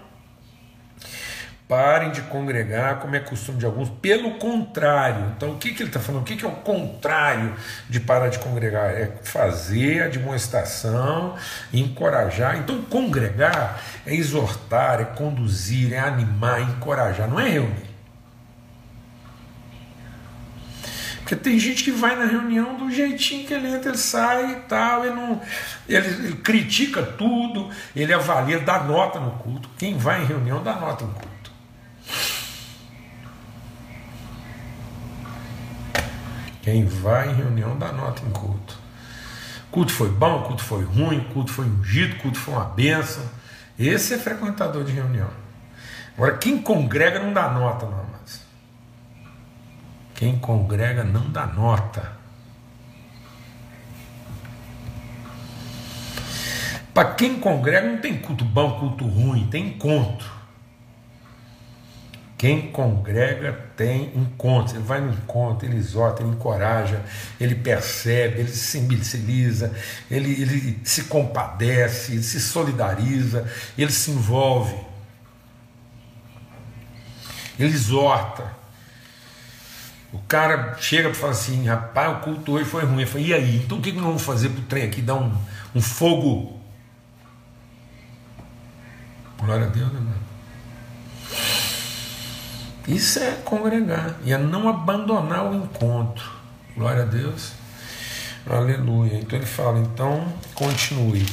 Parem 1.69 2.13
de 2.13 2.23
congregar, 2.23 2.99
como 2.99 3.15
é 3.15 3.21
costume 3.21 3.59
de 3.59 3.67
alguns. 3.67 3.91
Pelo 3.91 4.39
contrário, 4.39 5.35
então 5.37 5.51
o 5.51 5.59
que, 5.59 5.75
que 5.75 5.83
ele 5.83 5.91
está 5.91 6.01
falando? 6.01 6.23
O 6.23 6.25
que, 6.25 6.35
que 6.35 6.45
é 6.45 6.49
o 6.49 6.53
contrário 6.53 7.55
de 7.91 8.01
parar 8.01 8.29
de 8.29 8.39
congregar? 8.39 8.91
É 8.91 9.13
fazer 9.23 10.03
a 10.05 10.09
demonstração, 10.09 11.37
encorajar. 11.71 12.57
Então, 12.57 12.81
congregar 12.85 13.83
é 14.07 14.15
exortar, 14.15 15.03
é 15.03 15.05
conduzir, 15.05 15.93
é 15.93 15.99
animar, 15.99 16.61
é 16.61 16.63
encorajar, 16.63 17.29
não 17.29 17.39
é 17.39 17.51
reunir. 17.51 17.89
Porque 21.29 21.37
tem 21.37 21.59
gente 21.59 21.85
que 21.85 21.91
vai 21.91 22.17
na 22.17 22.25
reunião 22.25 22.79
do 22.79 22.91
jeitinho 22.91 23.47
que 23.47 23.53
ele 23.53 23.69
entra, 23.69 23.91
ele 23.91 23.99
sai 23.99 24.53
e 24.53 24.57
tal, 24.61 25.05
ele, 25.05 25.15
não, 25.15 25.39
ele, 25.87 26.09
ele 26.09 26.37
critica 26.37 27.03
tudo, 27.03 27.69
ele 27.95 28.15
avalia, 28.15 28.59
dá 28.59 28.83
nota 28.85 29.21
no 29.21 29.33
culto. 29.33 29.69
Quem 29.77 29.99
vai 29.99 30.23
em 30.23 30.25
reunião 30.25 30.63
dá 30.63 30.77
nota 30.77 31.05
no 31.05 31.13
culto. 31.13 31.38
Quem 36.63 36.85
vai 36.85 37.31
em 37.31 37.35
reunião 37.35 37.79
dá 37.79 37.93
nota 37.93 38.23
em 38.27 38.31
culto. 38.31 38.77
Culto 39.71 39.93
foi 39.93 40.11
bom, 40.11 40.43
culto 40.43 40.63
foi 40.63 40.85
ruim, 40.85 41.21
culto 41.33 41.51
foi 41.51 41.67
ungido, 41.67 42.17
culto 42.17 42.39
foi 42.39 42.55
uma 42.55 42.65
benção. 42.65 43.25
Esse 43.79 44.15
é 44.15 44.19
frequentador 44.19 44.85
de 44.85 44.93
reunião. 44.93 45.31
Agora, 46.17 46.37
quem 46.37 46.61
congrega 46.61 47.21
não 47.21 47.33
dá 47.33 47.49
nota, 47.49 47.87
não, 47.87 48.05
mas. 48.13 48.43
Quem 50.15 50.39
congrega 50.39 51.05
não 51.05 51.31
dá 51.31 51.47
nota. 51.47 52.19
Para 56.93 57.15
quem 57.15 57.39
congrega 57.39 57.89
não 57.89 57.99
tem 57.99 58.19
culto 58.19 58.45
bom, 58.45 58.81
culto 58.81 59.07
ruim, 59.07 59.47
tem 59.47 59.69
encontro. 59.69 60.38
Quem 62.39 62.71
congrega 62.71 63.53
tem 63.77 64.17
encontros, 64.17 64.77
ele 64.77 64.85
vai 64.85 65.01
no 65.01 65.13
encontro, 65.13 65.67
ele 65.67 65.77
exorta, 65.77 66.23
ele 66.23 66.31
encoraja, 66.31 67.05
ele 67.41 67.57
percebe, 67.57 68.39
ele 68.39 68.49
se 68.49 68.79
sensibiliza, 68.79 69.75
ele, 70.09 70.41
ele 70.41 70.81
se 70.85 71.05
compadece, 71.05 72.13
ele 72.13 72.23
se 72.23 72.41
solidariza, 72.41 73.45
ele 73.77 73.91
se 73.91 74.13
envolve. 74.13 74.77
ele 77.59 77.75
exorta. 77.75 78.57
O 80.13 80.21
cara 80.21 80.77
chega 80.79 81.11
para 81.11 81.19
falar 81.19 81.33
assim, 81.33 81.67
rapaz, 81.67 82.19
o 82.19 82.21
culto 82.21 82.53
hoje 82.53 82.65
foi 82.67 82.85
ruim. 82.85 83.03
Eu 83.03 83.09
falo, 83.09 83.25
e 83.25 83.35
aí? 83.35 83.57
Então 83.57 83.79
o 83.79 83.83
que 83.83 83.91
nós 83.91 84.05
vamos 84.05 84.23
fazer 84.23 84.51
para 84.51 84.61
o 84.61 84.65
trem 84.67 84.85
aqui? 84.85 85.03
Dar 85.03 85.17
um, 85.17 85.37
um 85.75 85.81
fogo? 85.81 86.61
Glória 89.39 89.67
a 89.67 89.69
Deus, 89.69 89.93
irmão. 89.93 90.28
Isso 92.89 93.19
é 93.19 93.33
congregar 93.45 94.19
e 94.25 94.33
é 94.33 94.39
não 94.39 94.67
abandonar 94.67 95.53
o 95.53 95.55
encontro. 95.55 96.33
Glória 96.75 97.03
a 97.03 97.07
Deus. 97.07 97.53
Aleluia. 98.49 99.19
Então 99.19 99.39
ele 99.39 99.47
fala, 99.47 99.79
então 99.79 100.27
continue. 100.55 101.27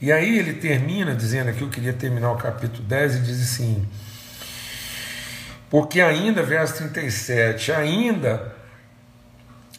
E 0.00 0.10
aí 0.10 0.38
ele 0.38 0.54
termina 0.54 1.14
dizendo 1.14 1.50
aqui, 1.50 1.60
eu 1.60 1.68
queria 1.68 1.92
terminar 1.92 2.32
o 2.32 2.36
capítulo 2.36 2.82
10 2.84 3.16
e 3.16 3.20
diz 3.20 3.42
assim: 3.42 3.86
Porque 5.68 6.00
ainda, 6.00 6.42
verso 6.42 6.78
37, 6.78 7.70
ainda 7.72 8.61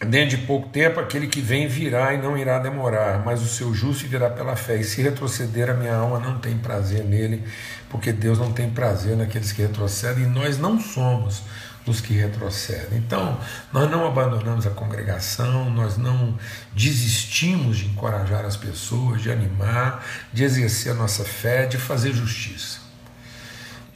dentro 0.06 0.38
de 0.38 0.46
pouco 0.46 0.70
tempo 0.70 1.00
aquele 1.00 1.28
que 1.28 1.42
vem 1.42 1.68
virá 1.68 2.13
e 2.13 2.18
não 2.18 2.38
irá 2.38 2.60
demorar, 2.60 3.24
mas 3.24 3.42
o 3.42 3.48
seu 3.48 3.74
justo 3.74 4.08
virá 4.08 4.30
pela 4.30 4.56
fé. 4.56 4.78
E 4.78 4.84
se 4.84 5.02
retroceder, 5.02 5.70
a 5.70 5.74
minha 5.74 5.96
alma 5.96 6.20
não 6.20 6.39
tem 6.39 6.58
prazer 6.58 7.04
nele, 7.04 7.44
porque 7.89 8.12
Deus 8.12 8.39
não 8.39 8.52
tem 8.52 8.70
prazer 8.70 9.16
naqueles 9.16 9.52
que 9.52 9.62
retrocedem, 9.62 10.24
e 10.24 10.28
nós 10.28 10.58
não 10.58 10.80
somos 10.80 11.44
dos 11.86 12.00
que 12.00 12.13
retrocedem. 12.13 12.98
Então, 12.98 13.38
nós 13.72 13.89
não 13.89 14.08
abandonamos 14.08 14.66
a 14.66 14.70
congregação, 14.70 15.70
nós 15.70 15.98
não 15.98 16.38
desistimos 16.74 17.78
de 17.78 17.88
encorajar 17.88 18.46
as 18.46 18.56
pessoas, 18.56 19.22
de 19.22 19.32
animar, 19.32 20.04
de 20.32 20.44
exercer 20.44 20.94
a 20.94 20.96
nossa 20.96 21.24
fé, 21.24 21.66
de 21.66 21.78
fazer 21.78 22.13
justiça. 22.13 22.80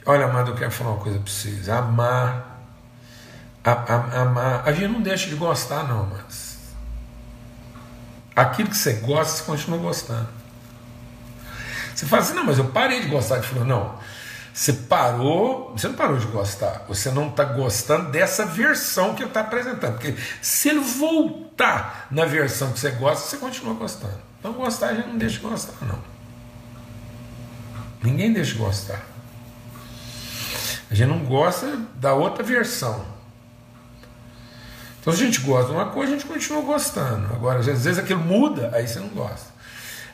Olha, 0.04 0.24
amado, 0.24 0.52
eu 0.52 0.54
quero 0.54 0.70
falar 0.70 0.92
uma 0.92 1.00
coisa 1.00 1.18
para 1.18 1.30
vocês: 1.30 1.68
amar, 1.68 2.47
a, 3.72 3.94
a, 3.94 4.22
amar, 4.22 4.62
a 4.64 4.72
gente 4.72 4.92
não 4.92 5.00
deixa 5.00 5.28
de 5.28 5.36
gostar, 5.36 5.86
não, 5.86 6.06
mas 6.06 6.58
aquilo 8.34 8.68
que 8.68 8.76
você 8.76 8.94
gosta, 8.94 9.36
você 9.36 9.42
continua 9.44 9.78
gostando. 9.78 10.28
Você 11.94 12.06
fala 12.06 12.22
assim, 12.22 12.34
não, 12.34 12.44
mas 12.44 12.58
eu 12.58 12.66
parei 12.66 13.00
de 13.00 13.08
gostar 13.08 13.38
de 13.38 13.48
fulano. 13.48 13.66
Não, 13.68 13.98
você 14.54 14.72
parou, 14.72 15.72
você 15.72 15.88
não 15.88 15.94
parou 15.94 16.16
de 16.16 16.26
gostar, 16.26 16.84
você 16.88 17.10
não 17.10 17.28
está 17.28 17.44
gostando 17.44 18.10
dessa 18.10 18.46
versão 18.46 19.14
que 19.14 19.22
ele 19.22 19.30
está 19.30 19.40
apresentando. 19.40 19.94
Porque 19.94 20.14
se 20.40 20.68
ele 20.68 20.80
voltar 20.80 22.06
na 22.10 22.24
versão 22.24 22.72
que 22.72 22.78
você 22.78 22.90
gosta, 22.92 23.28
você 23.28 23.36
continua 23.36 23.74
gostando. 23.74 24.14
Então 24.38 24.52
gostar 24.52 24.90
a 24.90 24.94
gente 24.94 25.08
não 25.08 25.18
deixa 25.18 25.36
de 25.36 25.42
gostar, 25.42 25.74
não. 25.84 25.98
Ninguém 28.02 28.32
deixa 28.32 28.52
de 28.52 28.58
gostar. 28.58 29.00
A 30.90 30.94
gente 30.94 31.08
não 31.08 31.18
gosta 31.24 31.80
da 31.96 32.14
outra 32.14 32.42
versão. 32.42 33.17
Então 35.08 35.16
se 35.16 35.22
a 35.22 35.26
gente 35.26 35.40
gosta 35.40 35.70
de 35.70 35.72
uma 35.72 35.86
coisa, 35.86 36.12
a 36.12 36.18
gente 36.18 36.28
continua 36.28 36.60
gostando. 36.60 37.32
Agora, 37.32 37.60
às 37.60 37.64
vezes 37.64 37.96
aquilo 37.96 38.20
muda, 38.20 38.70
aí 38.74 38.86
você 38.86 39.00
não 39.00 39.08
gosta. 39.08 39.46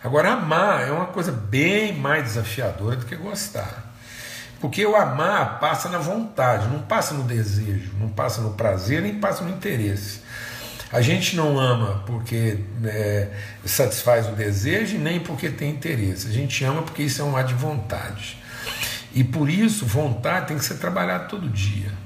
Agora, 0.05 0.35
amar 0.35 0.87
é 0.87 0.93
uma 0.93 1.07
coisa 1.07 1.33
bem 1.33 1.99
mais 1.99 2.23
desafiadora 2.23 2.95
do 2.95 3.05
que 3.05 3.17
gostar. 3.17 3.93
Porque 4.61 4.87
o 4.87 4.95
amar 4.95 5.59
passa 5.59 5.89
na 5.89 5.99
vontade, 5.99 6.69
não 6.69 6.79
passa 6.79 7.13
no 7.13 7.25
desejo, 7.25 7.91
não 7.99 8.09
passa 8.09 8.41
no 8.41 8.53
prazer, 8.53 9.03
nem 9.03 9.19
passa 9.19 9.43
no 9.43 9.51
interesse. 9.51 10.21
A 10.93 11.01
gente 11.01 11.35
não 11.35 11.59
ama 11.59 12.05
porque 12.07 12.61
é, 12.85 13.31
satisfaz 13.65 14.29
o 14.29 14.33
desejo, 14.37 14.97
nem 14.97 15.19
porque 15.19 15.49
tem 15.51 15.71
interesse. 15.71 16.29
A 16.29 16.33
gente 16.33 16.65
ama 16.65 16.83
porque 16.83 17.03
isso 17.03 17.21
é 17.21 17.25
um 17.25 17.37
ato 17.37 17.49
de 17.49 17.55
vontade. 17.55 18.39
E 19.13 19.25
por 19.25 19.51
isso, 19.51 19.85
vontade 19.85 20.47
tem 20.47 20.57
que 20.57 20.65
ser 20.65 20.77
trabalhada 20.77 21.25
todo 21.25 21.49
dia. 21.49 22.04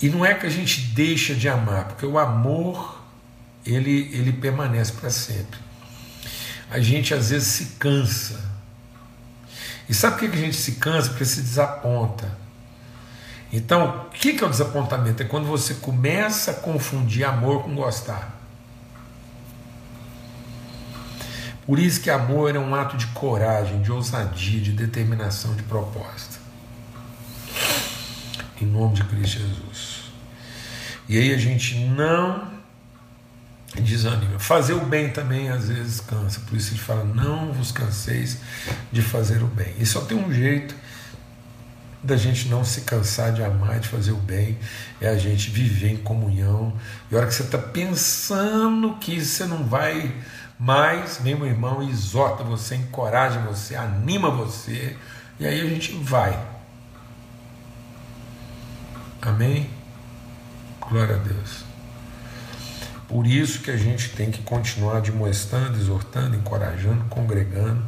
E 0.00 0.08
não 0.08 0.24
é 0.24 0.34
que 0.34 0.46
a 0.46 0.50
gente 0.50 0.80
deixa 0.80 1.34
de 1.34 1.48
amar, 1.48 1.86
porque 1.88 2.06
o 2.06 2.18
amor 2.18 3.02
ele, 3.66 4.10
ele 4.12 4.32
permanece 4.32 4.92
para 4.92 5.10
sempre. 5.10 5.58
A 6.70 6.80
gente 6.80 7.14
às 7.14 7.30
vezes 7.30 7.48
se 7.48 7.64
cansa 7.78 8.48
e 9.88 9.94
sabe 9.94 10.18
por 10.18 10.30
que 10.30 10.36
a 10.36 10.40
gente 10.40 10.56
se 10.56 10.72
cansa? 10.72 11.08
Porque 11.08 11.24
se 11.24 11.40
desaponta. 11.40 12.30
Então, 13.50 14.06
o 14.06 14.10
que 14.10 14.42
é 14.42 14.46
o 14.46 14.50
desapontamento? 14.50 15.22
É 15.22 15.26
quando 15.26 15.46
você 15.46 15.74
começa 15.74 16.50
a 16.50 16.54
confundir 16.54 17.24
amor 17.24 17.62
com 17.62 17.74
gostar. 17.74 18.36
Por 21.64 21.78
isso 21.78 22.00
que 22.00 22.10
amor 22.10 22.54
é 22.54 22.58
um 22.58 22.74
ato 22.74 22.96
de 22.96 23.06
coragem, 23.08 23.80
de 23.80 23.90
ousadia, 23.90 24.60
de 24.60 24.72
determinação, 24.72 25.54
de 25.54 25.62
proposta. 25.62 26.37
Em 28.60 28.66
nome 28.66 28.94
de 28.94 29.04
Cristo 29.04 29.38
Jesus. 29.38 30.02
E 31.08 31.16
aí 31.16 31.32
a 31.32 31.38
gente 31.38 31.76
não 31.76 32.48
desanima. 33.74 34.38
Fazer 34.38 34.74
o 34.74 34.84
bem 34.84 35.10
também 35.10 35.48
às 35.48 35.68
vezes 35.68 36.00
cansa, 36.00 36.40
por 36.40 36.56
isso 36.56 36.72
ele 36.72 36.80
fala: 36.80 37.04
não 37.04 37.52
vos 37.52 37.72
canseis 37.72 38.38
de 38.90 39.02
fazer 39.02 39.42
o 39.42 39.46
bem. 39.46 39.74
E 39.78 39.86
só 39.86 40.00
tem 40.00 40.16
um 40.16 40.32
jeito 40.32 40.74
da 42.02 42.16
gente 42.16 42.48
não 42.48 42.64
se 42.64 42.82
cansar 42.82 43.32
de 43.32 43.42
amar, 43.42 43.80
de 43.80 43.88
fazer 43.88 44.12
o 44.12 44.16
bem, 44.16 44.58
é 45.00 45.08
a 45.08 45.16
gente 45.16 45.50
viver 45.50 45.88
em 45.88 45.96
comunhão. 45.96 46.72
E 47.10 47.14
a 47.14 47.18
hora 47.18 47.26
que 47.26 47.34
você 47.34 47.42
está 47.42 47.58
pensando 47.58 48.94
que 49.00 49.20
você 49.20 49.44
não 49.44 49.64
vai 49.64 50.14
mais, 50.58 51.18
vem 51.22 51.34
meu 51.34 51.46
irmão 51.46 51.82
exorta 51.82 52.44
você, 52.44 52.76
encoraja 52.76 53.40
você, 53.40 53.74
anima 53.74 54.30
você, 54.30 54.96
e 55.38 55.46
aí 55.46 55.60
a 55.60 55.66
gente 55.66 55.92
vai. 55.98 56.57
Amém? 59.20 59.68
Glória 60.80 61.16
a 61.16 61.18
Deus. 61.18 61.64
Por 63.08 63.26
isso 63.26 63.60
que 63.60 63.70
a 63.70 63.76
gente 63.76 64.10
tem 64.10 64.30
que 64.30 64.42
continuar 64.42 65.00
demonstrando, 65.00 65.76
exortando, 65.76 66.36
encorajando, 66.36 67.04
congregando, 67.06 67.82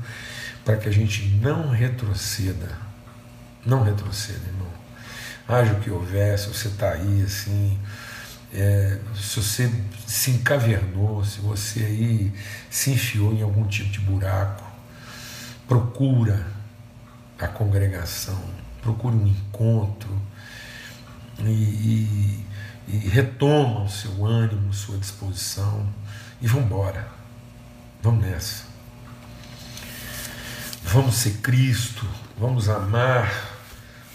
para 0.65 0.77
que 0.77 0.89
a 0.89 0.93
gente 0.93 1.25
não 1.41 1.71
retroceda. 1.71 2.77
Não 3.65 3.85
retroceda, 3.85 4.41
irmão. 4.49 4.71
Haja 5.47 5.75
o 5.75 5.81
que 5.81 5.91
houver, 5.91 6.39
se 6.39 6.49
você 6.49 6.69
está 6.69 6.93
aí 6.93 7.23
assim, 7.23 7.79
é, 8.53 8.99
se 9.15 9.41
você 9.41 9.71
se 10.07 10.33
encavernou, 10.33 11.25
se 11.25 11.41
você 11.41 11.85
aí 11.85 12.33
se 12.69 12.91
enfiou 12.91 13.33
em 13.33 13.43
algum 13.43 13.67
tipo 13.67 13.91
de 13.91 14.01
buraco, 14.01 14.65
procura 15.69 16.47
a 17.39 17.47
congregação, 17.47 18.41
procure 18.83 19.15
um 19.15 19.27
encontro 19.27 20.21
e, 21.49 21.53
e 21.53 22.41
e 22.93 23.21
o 23.85 23.89
seu 23.89 24.27
ânimo, 24.27 24.73
sua 24.75 24.99
disposição 24.99 25.87
e 26.41 26.47
vamos 26.49 26.67
embora. 26.67 27.09
Vamos 28.03 28.25
nessa. 28.25 28.65
Vamos 30.83 31.15
ser 31.17 31.39
Cristo, 31.39 32.07
vamos 32.39 32.69
amar 32.69 33.33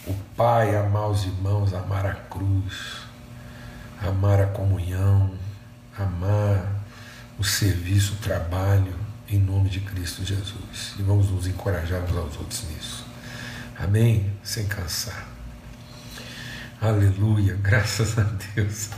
o 0.06 0.14
Pai, 0.36 0.76
amar 0.76 1.10
os 1.10 1.24
irmãos, 1.24 1.74
amar 1.74 2.06
a 2.06 2.16
cruz, 2.16 2.98
amar 4.02 4.42
a 4.42 4.48
comunhão, 4.48 5.32
amar 5.98 6.84
o 7.40 7.44
serviço, 7.44 8.14
o 8.14 8.18
trabalho, 8.18 8.94
em 9.30 9.40
nome 9.40 9.70
de 9.70 9.80
Cristo 9.80 10.26
Jesus. 10.26 10.96
E 11.00 11.04
vamos 11.04 11.30
nos 11.30 11.48
encorajar 11.48 12.04
uns 12.04 12.18
aos 12.18 12.38
outros 12.38 12.64
nisso. 12.70 13.06
Amém? 13.80 14.34
Sem 14.44 14.68
cansar. 14.68 15.35
Aleluia, 16.86 17.58
graças 17.60 18.16
a 18.20 18.22
Deus. 18.54 18.92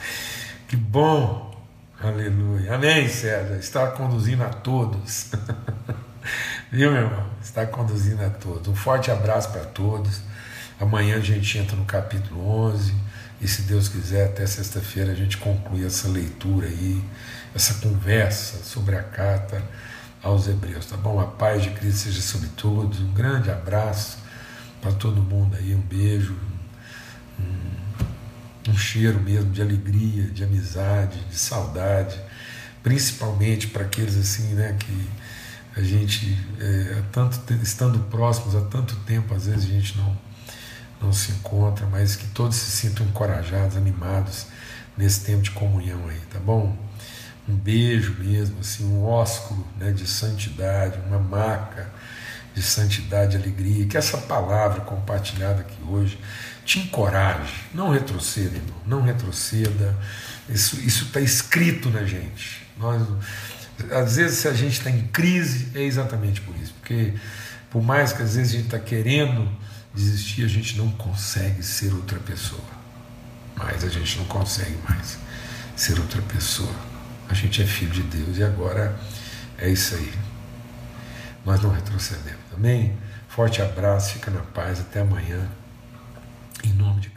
Que 0.67 0.75
bom. 0.75 1.55
Aleluia. 1.97 2.75
Amém, 2.75 3.07
César. 3.07 3.55
Está 3.55 3.87
conduzindo 3.87 4.43
a 4.43 4.49
todos. 4.49 5.31
Viu, 6.69 6.91
meu 6.91 7.03
irmão? 7.03 7.25
Está 7.41 7.65
conduzindo 7.65 8.21
a 8.25 8.29
todos. 8.29 8.67
Um 8.67 8.75
forte 8.75 9.09
abraço 9.09 9.53
para 9.53 9.63
todos. 9.63 10.19
Amanhã 10.77 11.15
a 11.15 11.21
gente 11.21 11.57
entra 11.57 11.77
no 11.77 11.85
capítulo 11.85 12.45
11. 12.67 12.93
E 13.39 13.47
se 13.47 13.61
Deus 13.61 13.87
quiser, 13.87 14.25
até 14.25 14.45
sexta-feira 14.45 15.13
a 15.13 15.15
gente 15.15 15.37
conclui 15.37 15.85
essa 15.85 16.09
leitura 16.09 16.67
aí, 16.67 17.01
essa 17.55 17.75
conversa 17.75 18.65
sobre 18.65 18.97
a 18.97 19.03
carta 19.03 19.63
aos 20.21 20.45
Hebreus, 20.45 20.87
tá 20.87 20.97
bom? 20.97 21.21
A 21.21 21.27
paz 21.27 21.63
de 21.63 21.69
Cristo 21.69 21.99
seja 21.99 22.21
sobre 22.21 22.49
todos. 22.49 22.99
Um 22.99 23.13
grande 23.13 23.49
abraço 23.49 24.17
para 24.81 24.91
todo 24.91 25.21
mundo 25.21 25.55
aí. 25.55 25.73
Um 25.73 25.79
beijo. 25.79 26.35
Um 27.39 27.66
um 28.67 28.77
cheiro 28.77 29.19
mesmo 29.19 29.51
de 29.51 29.61
alegria, 29.61 30.23
de 30.23 30.43
amizade, 30.43 31.19
de 31.29 31.37
saudade, 31.37 32.19
principalmente 32.83 33.67
para 33.67 33.83
aqueles 33.83 34.17
assim, 34.17 34.53
né, 34.53 34.75
que 34.79 35.09
a 35.79 35.83
gente, 35.83 36.37
é, 36.59 37.01
tanto 37.11 37.53
estando 37.61 37.99
próximos 38.09 38.55
há 38.55 38.61
tanto 38.61 38.95
tempo, 39.05 39.33
às 39.33 39.45
vezes 39.45 39.65
a 39.65 39.73
gente 39.73 39.97
não, 39.97 40.17
não 41.01 41.13
se 41.13 41.31
encontra, 41.31 41.85
mas 41.85 42.15
que 42.15 42.27
todos 42.27 42.57
se 42.57 42.71
sintam 42.71 43.05
encorajados, 43.05 43.77
animados 43.77 44.47
nesse 44.97 45.21
tempo 45.21 45.43
de 45.43 45.51
comunhão 45.51 46.07
aí, 46.09 46.19
tá 46.31 46.39
bom? 46.39 46.75
Um 47.47 47.55
beijo 47.55 48.15
mesmo, 48.19 48.59
assim, 48.59 48.85
um 48.85 49.05
ósculo 49.05 49.65
né, 49.77 49.91
de 49.91 50.05
santidade, 50.05 50.99
uma 51.07 51.19
maca 51.19 51.89
de 52.53 52.61
santidade 52.61 53.37
e 53.37 53.39
alegria. 53.39 53.85
Que 53.85 53.95
essa 53.95 54.17
palavra 54.17 54.81
compartilhada 54.81 55.61
aqui 55.61 55.77
hoje 55.87 56.19
te 56.67 56.79
encoraje. 56.79 57.53
Não 57.73 57.91
retroceda, 57.91 58.57
irmão. 58.57 58.81
Não 58.85 59.01
retroceda. 59.01 59.97
Isso 60.49 60.77
está 60.81 61.21
escrito 61.21 61.89
na 61.89 62.03
gente. 62.03 62.67
Nós, 62.77 63.01
às 63.89 64.17
vezes, 64.17 64.39
se 64.39 64.49
a 64.49 64.53
gente 64.53 64.73
está 64.73 64.91
em 64.91 65.07
crise, 65.07 65.71
é 65.73 65.81
exatamente 65.81 66.41
por 66.41 66.53
isso. 66.57 66.73
Porque, 66.73 67.13
por 67.71 67.81
mais 67.81 68.11
que 68.11 68.21
às 68.21 68.35
vezes 68.35 68.53
a 68.53 68.55
gente 68.57 68.65
está 68.65 68.79
querendo 68.79 69.49
desistir, 69.95 70.43
a 70.43 70.49
gente 70.49 70.77
não 70.77 70.91
consegue 70.91 71.63
ser 71.63 71.93
outra 71.93 72.19
pessoa. 72.19 72.61
Mas 73.55 73.85
a 73.85 73.89
gente 73.89 74.17
não 74.17 74.25
consegue 74.25 74.77
mais 74.87 75.17
ser 75.73 75.97
outra 75.97 76.21
pessoa. 76.23 76.75
A 77.29 77.33
gente 77.33 77.61
é 77.61 77.65
filho 77.65 77.91
de 77.91 78.03
Deus 78.03 78.37
e 78.37 78.43
agora 78.43 78.99
é 79.57 79.69
isso 79.69 79.95
aí. 79.95 80.13
Nós 81.45 81.61
não 81.61 81.71
retrocedemos. 81.71 82.41
Amém? 82.53 82.97
Forte 83.29 83.61
abraço, 83.61 84.13
fica 84.13 84.29
na 84.29 84.41
paz, 84.41 84.81
até 84.81 84.99
amanhã. 84.99 85.49
Em 86.63 86.73
nome 86.73 87.01
de. 87.01 87.16